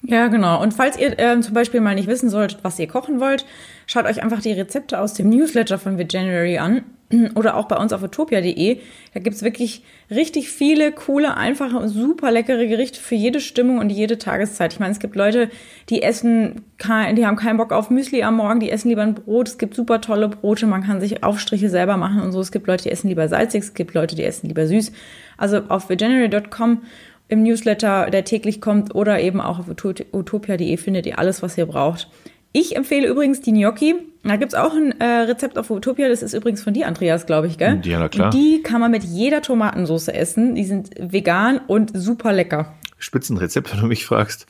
Ja, 0.01 0.27
genau. 0.27 0.61
Und 0.61 0.73
falls 0.73 0.97
ihr 0.97 1.19
äh, 1.19 1.39
zum 1.41 1.53
Beispiel 1.53 1.81
mal 1.81 1.95
nicht 1.95 2.07
wissen 2.07 2.29
solltet, 2.29 2.59
was 2.63 2.79
ihr 2.79 2.87
kochen 2.87 3.19
wollt, 3.19 3.45
schaut 3.85 4.05
euch 4.05 4.23
einfach 4.23 4.41
die 4.41 4.53
Rezepte 4.53 4.99
aus 4.99 5.13
dem 5.13 5.29
Newsletter 5.29 5.77
von 5.77 5.97
Veganuary 5.97 6.57
an 6.57 6.83
oder 7.35 7.57
auch 7.57 7.67
bei 7.67 7.75
uns 7.75 7.91
auf 7.91 8.01
utopia.de. 8.01 8.79
Da 9.13 9.19
gibt's 9.19 9.43
wirklich 9.43 9.83
richtig 10.09 10.49
viele 10.51 10.93
coole, 10.93 11.35
einfache 11.35 11.77
und 11.77 11.89
super 11.89 12.31
leckere 12.31 12.65
Gerichte 12.67 12.99
für 12.99 13.15
jede 13.15 13.41
Stimmung 13.41 13.79
und 13.79 13.89
jede 13.89 14.17
Tageszeit. 14.17 14.71
Ich 14.71 14.79
meine, 14.79 14.93
es 14.93 14.99
gibt 14.99 15.17
Leute, 15.17 15.49
die 15.89 16.01
essen, 16.01 16.61
kein, 16.77 17.17
die 17.17 17.25
haben 17.25 17.35
keinen 17.35 17.57
Bock 17.57 17.73
auf 17.73 17.89
Müsli 17.89 18.23
am 18.23 18.37
Morgen, 18.37 18.61
die 18.61 18.71
essen 18.71 18.87
lieber 18.87 19.01
ein 19.01 19.15
Brot. 19.15 19.49
Es 19.49 19.57
gibt 19.57 19.75
super 19.75 19.99
tolle 19.99 20.29
Brote, 20.29 20.65
man 20.65 20.83
kann 20.83 21.01
sich 21.01 21.23
Aufstriche 21.25 21.69
selber 21.69 21.97
machen 21.97 22.21
und 22.21 22.31
so. 22.31 22.39
Es 22.39 22.53
gibt 22.53 22.67
Leute, 22.67 22.83
die 22.83 22.91
essen 22.91 23.09
lieber 23.09 23.27
salzig, 23.27 23.63
es 23.63 23.73
gibt 23.73 23.93
Leute, 23.93 24.15
die 24.15 24.23
essen 24.23 24.47
lieber 24.47 24.65
süß. 24.65 24.93
Also 25.37 25.61
auf 25.67 25.89
veganuary.com 25.89 26.83
im 27.29 27.43
Newsletter, 27.43 28.09
der 28.09 28.25
täglich 28.25 28.59
kommt, 28.59 28.93
oder 28.93 29.21
eben 29.21 29.39
auch 29.39 29.59
auf 29.59 29.67
utopia.de 29.69 30.77
findet 30.77 31.05
ihr 31.05 31.19
alles, 31.19 31.41
was 31.41 31.57
ihr 31.57 31.65
braucht. 31.65 32.09
Ich 32.51 32.75
empfehle 32.75 33.07
übrigens 33.07 33.41
die 33.41 33.51
Gnocchi. 33.51 33.95
Da 34.23 34.35
gibt's 34.35 34.55
auch 34.55 34.73
ein 34.73 34.99
äh, 34.99 35.05
Rezept 35.05 35.57
auf 35.57 35.69
Utopia. 35.69 36.09
Das 36.09 36.23
ist 36.23 36.33
übrigens 36.33 36.63
von 36.63 36.73
dir, 36.73 36.87
Andreas, 36.87 37.25
glaube 37.25 37.47
ich, 37.47 37.57
gell? 37.57 37.79
Ja, 37.83 37.99
na 37.99 38.09
klar. 38.09 38.25
Und 38.25 38.33
die 38.33 38.61
kann 38.63 38.81
man 38.81 38.91
mit 38.91 39.03
jeder 39.03 39.41
Tomatensauce 39.41 40.09
essen. 40.09 40.55
Die 40.55 40.65
sind 40.65 40.89
vegan 40.99 41.59
und 41.67 41.91
super 41.93 42.33
lecker. 42.33 42.73
Spitzenrezept, 42.97 43.71
wenn 43.71 43.81
du 43.81 43.85
mich 43.85 44.05
fragst. 44.05 44.47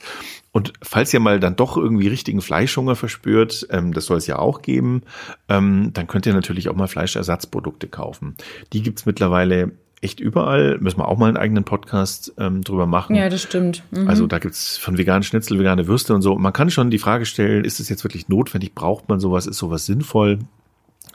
Und 0.50 0.72
falls 0.82 1.12
ihr 1.14 1.20
mal 1.20 1.38
dann 1.38 1.56
doch 1.56 1.76
irgendwie 1.76 2.08
richtigen 2.08 2.40
Fleischhunger 2.40 2.96
verspürt, 2.96 3.68
ähm, 3.70 3.92
das 3.92 4.06
soll 4.06 4.16
es 4.16 4.26
ja 4.26 4.38
auch 4.38 4.62
geben, 4.62 5.02
ähm, 5.48 5.90
dann 5.92 6.06
könnt 6.06 6.26
ihr 6.26 6.32
natürlich 6.32 6.68
auch 6.68 6.74
mal 6.74 6.88
Fleischersatzprodukte 6.88 7.86
kaufen. 7.86 8.34
Die 8.72 8.82
gibt's 8.82 9.06
mittlerweile 9.06 9.72
echt 10.00 10.20
überall. 10.20 10.78
Müssen 10.78 10.98
wir 10.98 11.08
auch 11.08 11.18
mal 11.18 11.28
einen 11.28 11.36
eigenen 11.36 11.64
Podcast 11.64 12.32
ähm, 12.38 12.62
drüber 12.62 12.86
machen. 12.86 13.16
Ja, 13.16 13.28
das 13.28 13.42
stimmt. 13.42 13.82
Mhm. 13.90 14.08
Also 14.08 14.26
da 14.26 14.38
gibt's 14.38 14.78
von 14.78 14.96
veganen 14.96 15.22
Schnitzel, 15.22 15.58
vegane 15.58 15.86
Würste 15.86 16.14
und 16.14 16.22
so. 16.22 16.36
Man 16.36 16.52
kann 16.52 16.70
schon 16.70 16.90
die 16.90 16.98
Frage 16.98 17.26
stellen, 17.26 17.64
ist 17.64 17.80
es 17.80 17.88
jetzt 17.88 18.04
wirklich 18.04 18.28
notwendig? 18.28 18.74
Braucht 18.74 19.08
man 19.08 19.20
sowas? 19.20 19.46
Ist 19.46 19.58
sowas 19.58 19.86
sinnvoll? 19.86 20.38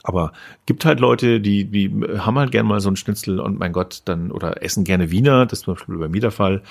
Aber 0.02 0.32
gibt 0.66 0.84
halt 0.84 1.00
Leute, 1.00 1.40
die, 1.40 1.64
die 1.64 1.90
haben 2.18 2.38
halt 2.38 2.52
gern 2.52 2.66
mal 2.66 2.80
so 2.80 2.88
ein 2.88 2.96
Schnitzel 2.96 3.40
und 3.40 3.58
mein 3.58 3.72
Gott, 3.72 4.02
dann, 4.04 4.30
oder 4.30 4.62
essen 4.62 4.84
gerne 4.84 5.10
Wiener, 5.10 5.46
das 5.46 5.60
ist 5.60 5.64
zum 5.64 5.74
Beispiel 5.74 5.96
bei 5.96 6.08
mir 6.08 6.20
der 6.20 6.30
Fall, 6.30 6.62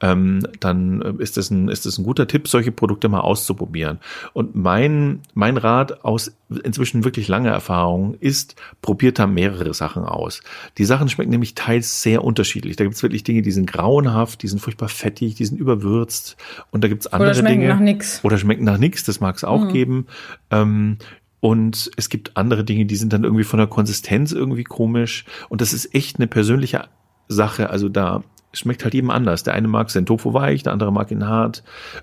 ähm, 0.00 0.40
dann 0.58 1.00
ist 1.20 1.36
das, 1.36 1.50
ein, 1.50 1.68
ist 1.68 1.86
das 1.86 1.98
ein 1.98 2.04
guter 2.04 2.26
Tipp, 2.26 2.48
solche 2.48 2.72
Produkte 2.72 3.08
mal 3.08 3.20
auszuprobieren. 3.20 4.00
Und 4.32 4.56
mein, 4.56 5.20
mein 5.34 5.56
Rat 5.56 6.04
aus 6.04 6.32
inzwischen 6.64 7.04
wirklich 7.04 7.28
langer 7.28 7.50
Erfahrung 7.50 8.14
ist, 8.18 8.56
probiert 8.82 9.20
da 9.20 9.28
mehrere 9.28 9.72
Sachen 9.72 10.02
aus. 10.04 10.42
Die 10.78 10.84
Sachen 10.84 11.08
schmecken 11.08 11.30
nämlich 11.30 11.54
teils 11.54 12.02
sehr 12.02 12.24
unterschiedlich. 12.24 12.74
Da 12.74 12.84
gibt's 12.84 13.02
wirklich 13.04 13.22
Dinge, 13.22 13.42
die 13.42 13.52
sind 13.52 13.70
grauenhaft, 13.70 14.42
die 14.42 14.48
sind 14.48 14.58
furchtbar 14.58 14.88
fettig, 14.88 15.36
die 15.36 15.44
sind 15.44 15.58
überwürzt. 15.58 16.36
Und 16.72 16.82
da 16.82 16.88
gibt's 16.88 17.06
andere 17.06 17.30
oder 17.30 17.38
schmecken 17.38 17.60
Dinge. 17.60 17.72
Nach 17.72 17.80
nix. 17.80 18.24
Oder 18.24 18.38
schmecken 18.38 18.64
nach 18.64 18.78
nichts, 18.78 19.04
das 19.04 19.20
mag 19.20 19.36
es 19.36 19.44
auch 19.44 19.62
mhm. 19.62 19.72
geben. 19.72 20.06
Ähm, 20.50 20.98
und 21.40 21.90
es 21.96 22.08
gibt 22.08 22.36
andere 22.36 22.64
Dinge, 22.64 22.86
die 22.86 22.96
sind 22.96 23.12
dann 23.12 23.24
irgendwie 23.24 23.44
von 23.44 23.58
der 23.58 23.66
Konsistenz 23.66 24.32
irgendwie 24.32 24.64
komisch. 24.64 25.24
Und 25.48 25.60
das 25.60 25.72
ist 25.72 25.94
echt 25.94 26.16
eine 26.16 26.26
persönliche 26.26 26.88
Sache. 27.28 27.70
Also 27.70 27.88
da 27.88 28.22
schmeckt 28.52 28.82
halt 28.82 28.94
jedem 28.94 29.10
anders. 29.10 29.42
Der 29.42 29.54
eine 29.54 29.68
mag 29.68 29.90
sein 29.90 30.06
Tofu 30.06 30.34
weich, 30.34 30.62
der 30.62 30.72
andere 30.72 30.92
mag 30.92 31.10
ihn 31.10 31.26
hart. 31.26 31.62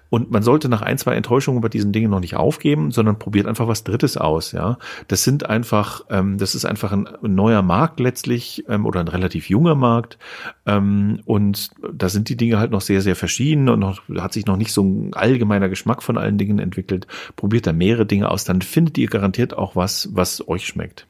Und 0.10 0.32
man 0.32 0.44
sollte 0.44 0.70
nach 0.70 0.82
ein, 0.82 0.98
zwei 0.98 1.16
Enttäuschungen 1.16 1.62
bei 1.62 1.70
diesen 1.70 1.92
Dingen 1.92 2.10
noch 2.10 2.20
nicht 2.20 2.36
aufgeben, 2.36 2.92
sondern 2.92 3.20
probiert 3.20 3.48
einfach 3.48 3.68
was 3.68 3.84
Drittes 3.84 4.18
aus. 4.18 4.52
Ja, 4.52 4.78
das 5.08 5.24
sind 5.24 5.50
einfach, 5.50 6.06
ähm, 6.10 6.38
das 6.38 6.56
ist 6.56 6.66
einfach 6.66 6.92
ein, 6.92 7.08
neuer 7.22 7.62
Markt 7.62 8.00
letztlich 8.00 8.66
ähm, 8.70 8.86
oder 8.86 9.00
ein 9.02 9.08
relativ 9.08 9.50
junger 9.50 9.76
Markt. 9.76 10.18
Ähm, 10.66 11.20
und 11.26 11.72
da 11.94 12.10
sind 12.10 12.30
die 12.30 12.38
Dinge 12.38 12.60
halt 12.60 12.72
noch 12.72 12.82
sehr, 12.82 13.02
sehr 13.02 13.16
verschieden 13.16 13.70
und 13.70 13.80
noch, 13.80 14.02
hat 14.18 14.34
sich 14.34 14.46
noch 14.46 14.58
nicht 14.58 14.72
so 14.72 14.84
ein 14.84 15.14
allgemeiner 15.14 15.70
Geschmack 15.70 16.02
von 16.02 16.18
allen 16.18 16.38
Dingen 16.38 16.60
entwickelt. 16.60 17.08
Probiert 17.36 17.68
da 17.68 17.74
mehrere 17.74 18.06
Dinge 18.06 18.30
aus, 18.32 18.46
dann 18.46 18.62
findet 18.62 18.98
ihr 18.98 19.08
garantiert 19.08 19.58
auch 19.58 19.76
was, 19.76 20.10
was 20.14 20.48
euch 20.48 20.66
schmeckt. 20.66 21.08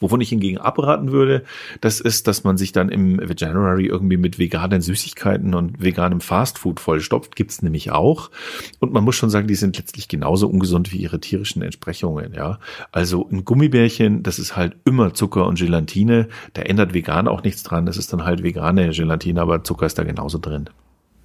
Wovon 0.00 0.20
ich 0.20 0.30
hingegen 0.30 0.58
abraten 0.58 1.12
würde, 1.12 1.44
das 1.80 2.00
ist, 2.00 2.26
dass 2.26 2.42
man 2.42 2.56
sich 2.56 2.72
dann 2.72 2.88
im 2.88 3.20
January 3.36 3.86
irgendwie 3.86 4.16
mit 4.16 4.38
veganen 4.38 4.80
Süßigkeiten 4.80 5.54
und 5.54 5.82
veganem 5.82 6.20
Fastfood 6.20 6.80
vollstopft. 6.80 7.36
Gibt's 7.36 7.62
nämlich 7.62 7.92
auch. 7.92 8.30
Und 8.78 8.92
man 8.92 9.04
muss 9.04 9.16
schon 9.16 9.30
sagen, 9.30 9.46
die 9.46 9.54
sind 9.54 9.76
letztlich 9.76 10.08
genauso 10.08 10.48
ungesund 10.48 10.92
wie 10.92 10.98
ihre 10.98 11.20
tierischen 11.20 11.62
Entsprechungen, 11.62 12.32
ja. 12.34 12.58
Also 12.92 13.28
ein 13.30 13.44
Gummibärchen, 13.44 14.22
das 14.22 14.38
ist 14.38 14.56
halt 14.56 14.76
immer 14.84 15.14
Zucker 15.14 15.46
und 15.46 15.58
Gelatine. 15.58 16.28
Da 16.54 16.62
ändert 16.62 16.94
vegan 16.94 17.28
auch 17.28 17.42
nichts 17.42 17.62
dran. 17.62 17.86
Das 17.86 17.96
ist 17.96 18.12
dann 18.12 18.24
halt 18.24 18.42
vegane 18.42 18.90
Gelatine, 18.90 19.40
aber 19.40 19.64
Zucker 19.64 19.86
ist 19.86 19.98
da 19.98 20.04
genauso 20.04 20.38
drin. 20.38 20.70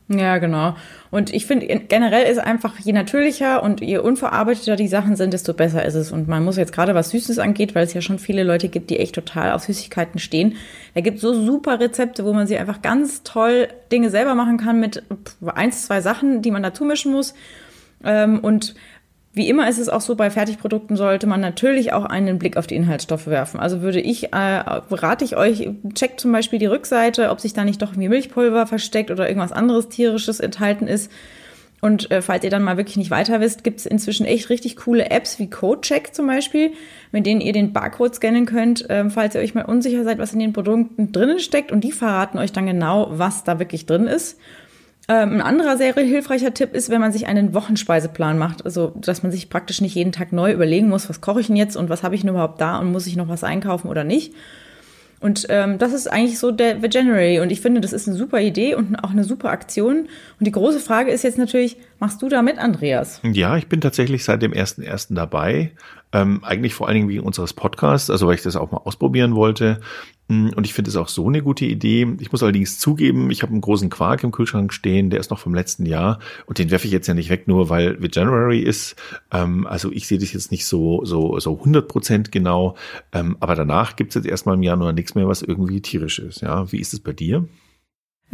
Ja, 0.07 0.37
genau. 0.37 0.75
Und 1.09 1.33
ich 1.33 1.47
finde, 1.47 1.65
generell 1.65 2.31
ist 2.31 2.37
einfach, 2.37 2.77
je 2.79 2.93
natürlicher 2.93 3.63
und 3.63 3.81
je 3.81 3.97
unverarbeiteter 3.97 4.75
die 4.75 4.87
Sachen 4.87 5.15
sind, 5.15 5.33
desto 5.33 5.55
besser 5.55 5.83
ist 5.83 5.95
es. 5.95 6.11
Und 6.11 6.27
man 6.27 6.43
muss 6.43 6.57
jetzt 6.57 6.73
gerade 6.73 6.93
was 6.93 7.09
Süßes 7.09 7.39
angeht, 7.39 7.73
weil 7.73 7.85
es 7.85 7.93
ja 7.95 8.01
schon 8.01 8.19
viele 8.19 8.43
Leute 8.43 8.69
gibt, 8.69 8.91
die 8.91 8.99
echt 8.99 9.15
total 9.15 9.51
auf 9.51 9.63
Süßigkeiten 9.63 10.19
stehen. 10.19 10.57
Da 10.93 11.01
gibt 11.01 11.19
so 11.19 11.33
super 11.33 11.79
Rezepte, 11.79 12.23
wo 12.23 12.33
man 12.33 12.45
sie 12.45 12.57
einfach 12.57 12.83
ganz 12.83 13.23
toll 13.23 13.67
Dinge 13.91 14.11
selber 14.11 14.35
machen 14.35 14.57
kann 14.57 14.79
mit 14.79 15.01
eins, 15.45 15.87
zwei 15.87 16.01
Sachen, 16.01 16.43
die 16.43 16.51
man 16.51 16.61
dazu 16.61 16.85
mischen 16.85 17.11
muss. 17.11 17.33
Ähm, 18.03 18.39
und 18.39 18.75
wie 19.35 19.49
immer 19.49 19.67
ist 19.67 19.79
es 19.79 19.89
auch 19.89 19.99
so, 19.99 20.15
bei 20.15 20.29
Fertigprodukten 20.29 20.95
sollte 20.95 21.27
man 21.27 21.41
natürlich 21.41 21.91
auch 21.91 22.05
einen 22.05 22.39
Blick 22.39 22.55
auf 22.55 22.67
die 22.67 22.75
Inhaltsstoffe 22.75 23.27
werfen. 23.27 23.59
Also 23.59 23.81
würde 23.81 23.99
ich, 23.99 24.33
äh, 24.33 24.37
rate 24.37 25.25
ich 25.25 25.35
euch, 25.35 25.69
checkt 25.93 26.21
zum 26.21 26.31
Beispiel 26.31 26.57
die 26.57 26.65
Rückseite, 26.65 27.29
ob 27.29 27.41
sich 27.41 27.51
da 27.51 27.65
nicht 27.65 27.81
doch 27.81 27.91
irgendwie 27.91 28.07
Milchpulver 28.09 28.65
versteckt 28.65 29.11
oder 29.11 29.27
irgendwas 29.27 29.51
anderes 29.51 29.89
tierisches 29.89 30.39
enthalten 30.39 30.87
ist. 30.87 31.11
Und 31.81 32.09
äh, 32.09 32.21
falls 32.21 32.45
ihr 32.45 32.49
dann 32.49 32.63
mal 32.63 32.77
wirklich 32.77 32.95
nicht 32.95 33.11
weiter 33.11 33.41
wisst, 33.41 33.65
gibt 33.65 33.79
es 33.79 33.85
inzwischen 33.85 34.25
echt 34.25 34.49
richtig 34.49 34.77
coole 34.77 35.11
Apps 35.11 35.37
wie 35.37 35.49
CodeCheck 35.49 36.15
zum 36.15 36.27
Beispiel, 36.27 36.71
mit 37.11 37.25
denen 37.25 37.41
ihr 37.41 37.53
den 37.53 37.73
Barcode 37.73 38.15
scannen 38.15 38.45
könnt, 38.45 38.89
äh, 38.89 39.09
falls 39.09 39.35
ihr 39.35 39.41
euch 39.41 39.53
mal 39.53 39.65
unsicher 39.65 40.05
seid, 40.05 40.17
was 40.17 40.33
in 40.33 40.39
den 40.39 40.53
Produkten 40.53 41.11
drinnen 41.11 41.39
steckt. 41.39 41.73
Und 41.73 41.83
die 41.83 41.91
verraten 41.91 42.37
euch 42.37 42.53
dann 42.53 42.65
genau, 42.65 43.09
was 43.11 43.43
da 43.43 43.59
wirklich 43.59 43.85
drin 43.85 44.07
ist. 44.07 44.39
Ähm, 45.07 45.33
ein 45.33 45.41
anderer 45.41 45.77
sehr 45.77 45.93
hilfreicher 45.93 46.53
Tipp 46.53 46.73
ist, 46.73 46.89
wenn 46.89 46.99
man 46.99 47.11
sich 47.11 47.27
einen 47.27 47.53
Wochenspeiseplan 47.53 48.39
macht, 48.39 48.65
also 48.65 48.91
dass 48.95 49.21
man 49.21 49.31
sich 49.31 49.49
praktisch 49.49 49.79
nicht 49.81 49.93
jeden 49.93 50.11
Tag 50.11 50.31
neu 50.31 50.51
überlegen 50.51 50.89
muss, 50.89 51.09
was 51.09 51.21
koche 51.21 51.41
ich 51.41 51.47
denn 51.47 51.55
jetzt 51.55 51.75
und 51.75 51.89
was 51.89 52.01
habe 52.01 52.15
ich 52.15 52.21
denn 52.21 52.31
überhaupt 52.31 52.59
da 52.59 52.79
und 52.79 52.91
muss 52.91 53.05
ich 53.05 53.15
noch 53.15 53.27
was 53.27 53.43
einkaufen 53.43 53.87
oder 53.87 54.03
nicht. 54.03 54.33
Und 55.19 55.45
ähm, 55.49 55.77
das 55.77 55.93
ist 55.93 56.11
eigentlich 56.11 56.39
so 56.39 56.51
der 56.51 56.77
January. 56.87 57.39
Und 57.39 57.51
ich 57.51 57.61
finde, 57.61 57.81
das 57.81 57.93
ist 57.93 58.07
eine 58.07 58.17
super 58.17 58.41
Idee 58.41 58.75
und 58.75 58.95
auch 59.03 59.11
eine 59.11 59.23
super 59.23 59.49
Aktion. 59.49 60.07
Und 60.39 60.45
die 60.45 60.51
große 60.51 60.79
Frage 60.79 61.11
ist 61.11 61.23
jetzt 61.23 61.37
natürlich, 61.37 61.77
machst 61.99 62.21
du 62.21 62.29
da 62.29 62.41
mit, 62.41 62.57
Andreas? 62.57 63.21
Ja, 63.23 63.57
ich 63.57 63.67
bin 63.67 63.81
tatsächlich 63.81 64.23
seit 64.23 64.41
dem 64.41 64.53
1.1. 64.53 65.13
dabei. 65.13 65.71
Ähm, 66.11 66.43
eigentlich 66.43 66.73
vor 66.73 66.87
allen 66.87 66.95
Dingen 66.95 67.09
wegen 67.09 67.23
unseres 67.23 67.53
Podcasts, 67.53 68.09
also 68.09 68.27
weil 68.27 68.35
ich 68.35 68.41
das 68.41 68.55
auch 68.55 68.71
mal 68.71 68.77
ausprobieren 68.77 69.35
wollte. 69.35 69.81
Mm, 70.27 70.49
und 70.55 70.65
ich 70.65 70.73
finde 70.73 70.89
es 70.89 70.95
auch 70.95 71.09
so 71.09 71.27
eine 71.27 71.41
gute 71.41 71.65
Idee. 71.65 72.07
Ich 72.19 72.31
muss 72.31 72.41
allerdings 72.41 72.79
zugeben, 72.79 73.31
ich 73.31 73.41
habe 73.41 73.51
einen 73.51 73.61
großen 73.61 73.89
Quark 73.89 74.23
im 74.23 74.31
Kühlschrank 74.31 74.71
stehen, 74.71 75.09
der 75.09 75.19
ist 75.19 75.29
noch 75.29 75.39
vom 75.39 75.53
letzten 75.53 75.85
Jahr 75.85 76.19
und 76.45 76.57
den 76.57 76.71
werfe 76.71 76.87
ich 76.87 76.93
jetzt 76.93 77.07
ja 77.07 77.13
nicht 77.13 77.29
weg, 77.29 77.47
nur 77.47 77.69
weil 77.69 77.97
January 78.11 78.59
ist. 78.59 78.95
Ähm, 79.31 79.67
also 79.67 79.91
ich 79.91 80.07
sehe 80.07 80.17
das 80.17 80.31
jetzt 80.31 80.51
nicht 80.51 80.65
so 80.65 81.03
so 81.03 81.37
so 81.39 81.57
100 81.57 81.87
Prozent 81.87 82.31
genau. 82.31 82.75
Ähm, 83.11 83.37
aber 83.39 83.55
danach 83.55 83.95
gibt 83.95 84.11
es 84.11 84.15
jetzt 84.15 84.27
erstmal 84.27 84.55
im 84.55 84.63
Januar 84.63 84.93
nichts 84.93 85.15
mehr, 85.15 85.27
was 85.27 85.41
irgendwie 85.41 85.81
tierisch 85.81 86.19
ist. 86.19 86.41
Ja, 86.41 86.71
wie 86.71 86.79
ist 86.79 86.93
es 86.93 87.01
bei 87.01 87.13
dir? 87.13 87.45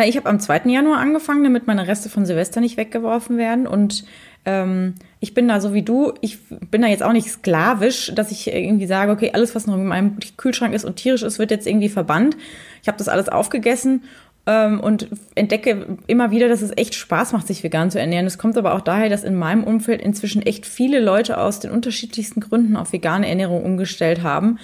Na, 0.02 0.08
ich 0.08 0.18
habe 0.18 0.28
am 0.30 0.40
2. 0.40 0.62
Januar 0.66 0.98
angefangen, 0.98 1.44
damit 1.44 1.68
meine 1.68 1.88
Reste 1.88 2.10
von 2.10 2.26
Silvester 2.26 2.60
nicht 2.60 2.76
weggeworfen 2.76 3.38
werden 3.38 3.68
und 3.68 4.04
ähm, 4.46 4.96
ich 5.20 5.36
bin 5.36 5.48
da 5.48 5.62
so 5.62 5.76
wie 5.76 5.84
du, 5.84 6.14
ich 6.22 6.40
bin 6.50 6.82
da 6.82 6.88
jetzt 6.88 7.04
auch 7.04 7.12
nicht 7.12 7.30
sklavisch, 7.30 8.12
dass 8.16 8.32
ich 8.32 8.52
irgendwie 8.52 8.88
sage, 8.88 9.12
okay, 9.12 9.30
alles, 9.36 9.54
was 9.54 9.68
noch 9.68 9.76
in 9.76 9.86
meinem 9.86 10.18
Kühlschrank 10.38 10.74
ist 10.74 10.86
und 10.86 10.96
tierisch 10.96 11.22
ist, 11.22 11.38
wird 11.38 11.52
jetzt 11.52 11.68
irgendwie 11.68 11.90
verbannt. 11.90 12.36
Ich 12.82 12.88
habe 12.88 12.98
das 12.98 13.10
alles 13.10 13.30
aufgegessen 13.30 14.02
ähm, 14.48 14.80
und 14.80 15.08
entdecke 15.36 16.00
immer 16.08 16.32
wieder, 16.32 16.50
dass 16.50 16.64
es 16.64 16.76
echt 16.76 16.96
Spaß 16.96 17.34
macht, 17.34 17.46
sich 17.46 17.62
vegan 17.62 17.92
zu 17.92 18.00
ernähren. 18.00 18.26
Es 18.26 18.40
kommt 18.40 18.58
aber 18.58 18.74
auch 18.74 18.82
daher, 18.82 19.10
dass 19.10 19.24
in 19.24 19.36
meinem 19.36 19.64
Umfeld 19.64 20.02
inzwischen 20.02 20.42
echt 20.42 20.66
viele 20.66 21.00
Leute 21.00 21.38
aus 21.38 21.60
den 21.60 21.70
unterschiedlichsten 21.70 22.40
Gründen 22.40 22.76
auf 22.76 22.92
vegane 22.92 23.30
Ernährung 23.30 23.64
umgestellt 23.64 24.24
haben. 24.24 24.58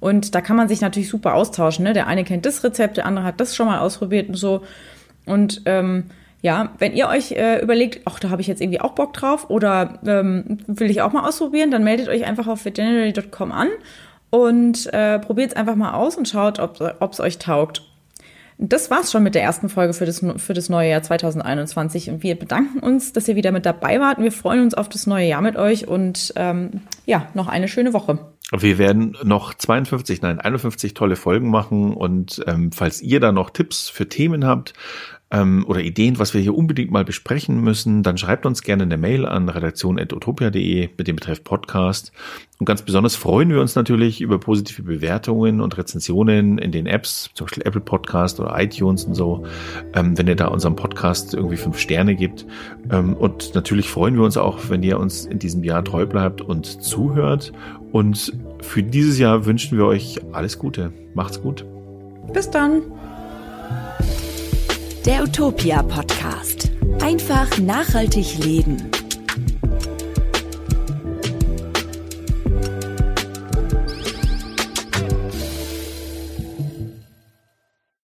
Und 0.00 0.34
da 0.34 0.40
kann 0.40 0.56
man 0.56 0.68
sich 0.68 0.80
natürlich 0.80 1.08
super 1.08 1.34
austauschen. 1.34 1.84
Ne? 1.84 1.92
Der 1.92 2.06
eine 2.06 2.24
kennt 2.24 2.46
das 2.46 2.62
Rezept, 2.62 2.96
der 2.96 3.06
andere 3.06 3.24
hat 3.24 3.40
das 3.40 3.56
schon 3.56 3.66
mal 3.66 3.80
ausprobiert 3.80 4.28
und 4.28 4.36
so. 4.36 4.62
Und 5.26 5.62
ähm, 5.66 6.04
ja, 6.40 6.70
wenn 6.78 6.94
ihr 6.94 7.08
euch 7.08 7.32
äh, 7.32 7.60
überlegt, 7.60 8.02
ach, 8.04 8.20
da 8.20 8.30
habe 8.30 8.40
ich 8.40 8.46
jetzt 8.46 8.60
irgendwie 8.60 8.80
auch 8.80 8.92
Bock 8.92 9.12
drauf 9.12 9.50
oder 9.50 9.98
ähm, 10.06 10.58
will 10.66 10.90
ich 10.90 11.02
auch 11.02 11.12
mal 11.12 11.26
ausprobieren, 11.26 11.70
dann 11.70 11.82
meldet 11.82 12.08
euch 12.08 12.24
einfach 12.24 12.46
auf 12.46 12.64
veganuary.com 12.64 13.50
an 13.50 13.68
und 14.30 14.92
äh, 14.92 15.18
probiert 15.18 15.50
es 15.50 15.56
einfach 15.56 15.74
mal 15.74 15.94
aus 15.94 16.16
und 16.16 16.28
schaut, 16.28 16.60
ob 16.60 17.12
es 17.12 17.20
euch 17.20 17.38
taugt. 17.38 17.82
Das 18.60 18.90
war's 18.90 19.12
schon 19.12 19.22
mit 19.22 19.36
der 19.36 19.42
ersten 19.42 19.68
Folge 19.68 19.94
für 19.94 20.04
das, 20.04 20.24
für 20.36 20.52
das 20.52 20.68
neue 20.68 20.90
Jahr 20.90 21.02
2021. 21.02 22.10
Und 22.10 22.24
wir 22.24 22.36
bedanken 22.36 22.80
uns, 22.80 23.12
dass 23.12 23.28
ihr 23.28 23.36
wieder 23.36 23.52
mit 23.52 23.64
dabei 23.64 24.00
wart. 24.00 24.18
Wir 24.18 24.32
freuen 24.32 24.62
uns 24.62 24.74
auf 24.74 24.88
das 24.88 25.06
neue 25.06 25.28
Jahr 25.28 25.42
mit 25.42 25.56
euch 25.56 25.86
und 25.86 26.32
ähm, 26.34 26.82
ja, 27.06 27.28
noch 27.34 27.46
eine 27.46 27.68
schöne 27.68 27.92
Woche. 27.92 28.18
Wir 28.56 28.78
werden 28.78 29.16
noch 29.24 29.52
52, 29.52 30.22
nein, 30.22 30.40
51 30.40 30.94
tolle 30.94 31.16
Folgen 31.16 31.50
machen. 31.50 31.92
Und 31.92 32.42
ähm, 32.46 32.72
falls 32.72 33.02
ihr 33.02 33.20
da 33.20 33.32
noch 33.32 33.50
Tipps 33.50 33.88
für 33.88 34.08
Themen 34.08 34.46
habt, 34.46 34.74
ähm, 35.30 35.64
oder 35.68 35.80
Ideen, 35.80 36.18
was 36.18 36.32
wir 36.32 36.40
hier 36.40 36.56
unbedingt 36.56 36.90
mal 36.90 37.04
besprechen 37.04 37.60
müssen, 37.60 38.02
dann 38.02 38.16
schreibt 38.16 38.46
uns 38.46 38.62
gerne 38.62 38.84
eine 38.84 38.96
Mail 38.96 39.26
an 39.26 39.48
redaktion.utopia.de 39.48 40.88
mit 40.96 41.06
dem 41.06 41.16
Betreff 41.16 41.44
Podcast. 41.44 42.12
Und 42.58 42.64
ganz 42.64 42.82
besonders 42.82 43.14
freuen 43.14 43.50
wir 43.50 43.60
uns 43.60 43.74
natürlich 43.74 44.20
über 44.20 44.40
positive 44.40 44.82
Bewertungen 44.82 45.60
und 45.60 45.76
Rezensionen 45.76 46.58
in 46.58 46.72
den 46.72 46.86
Apps, 46.86 47.30
zum 47.34 47.46
Beispiel 47.46 47.64
Apple 47.66 47.80
Podcast 47.80 48.40
oder 48.40 48.58
iTunes 48.58 49.04
und 49.04 49.14
so, 49.14 49.44
ähm, 49.94 50.16
wenn 50.16 50.26
ihr 50.26 50.34
da 50.34 50.46
unserem 50.46 50.76
Podcast 50.76 51.34
irgendwie 51.34 51.56
fünf 51.56 51.78
Sterne 51.78 52.14
gibt. 52.14 52.46
Ähm, 52.90 53.14
und 53.14 53.54
natürlich 53.54 53.88
freuen 53.88 54.16
wir 54.16 54.24
uns 54.24 54.36
auch, 54.36 54.70
wenn 54.70 54.82
ihr 54.82 54.98
uns 54.98 55.26
in 55.26 55.38
diesem 55.38 55.62
Jahr 55.62 55.84
treu 55.84 56.06
bleibt 56.06 56.40
und 56.40 56.82
zuhört. 56.82 57.52
Und 57.92 58.32
für 58.60 58.82
dieses 58.82 59.18
Jahr 59.18 59.46
wünschen 59.46 59.78
wir 59.78 59.86
euch 59.86 60.20
alles 60.32 60.58
Gute. 60.58 60.92
Macht's 61.14 61.40
gut. 61.40 61.64
Bis 62.32 62.50
dann. 62.50 62.82
Der 65.06 65.22
Utopia 65.22 65.82
Podcast. 65.82 66.70
Einfach 67.00 67.58
nachhaltig 67.58 68.44
leben. 68.44 68.90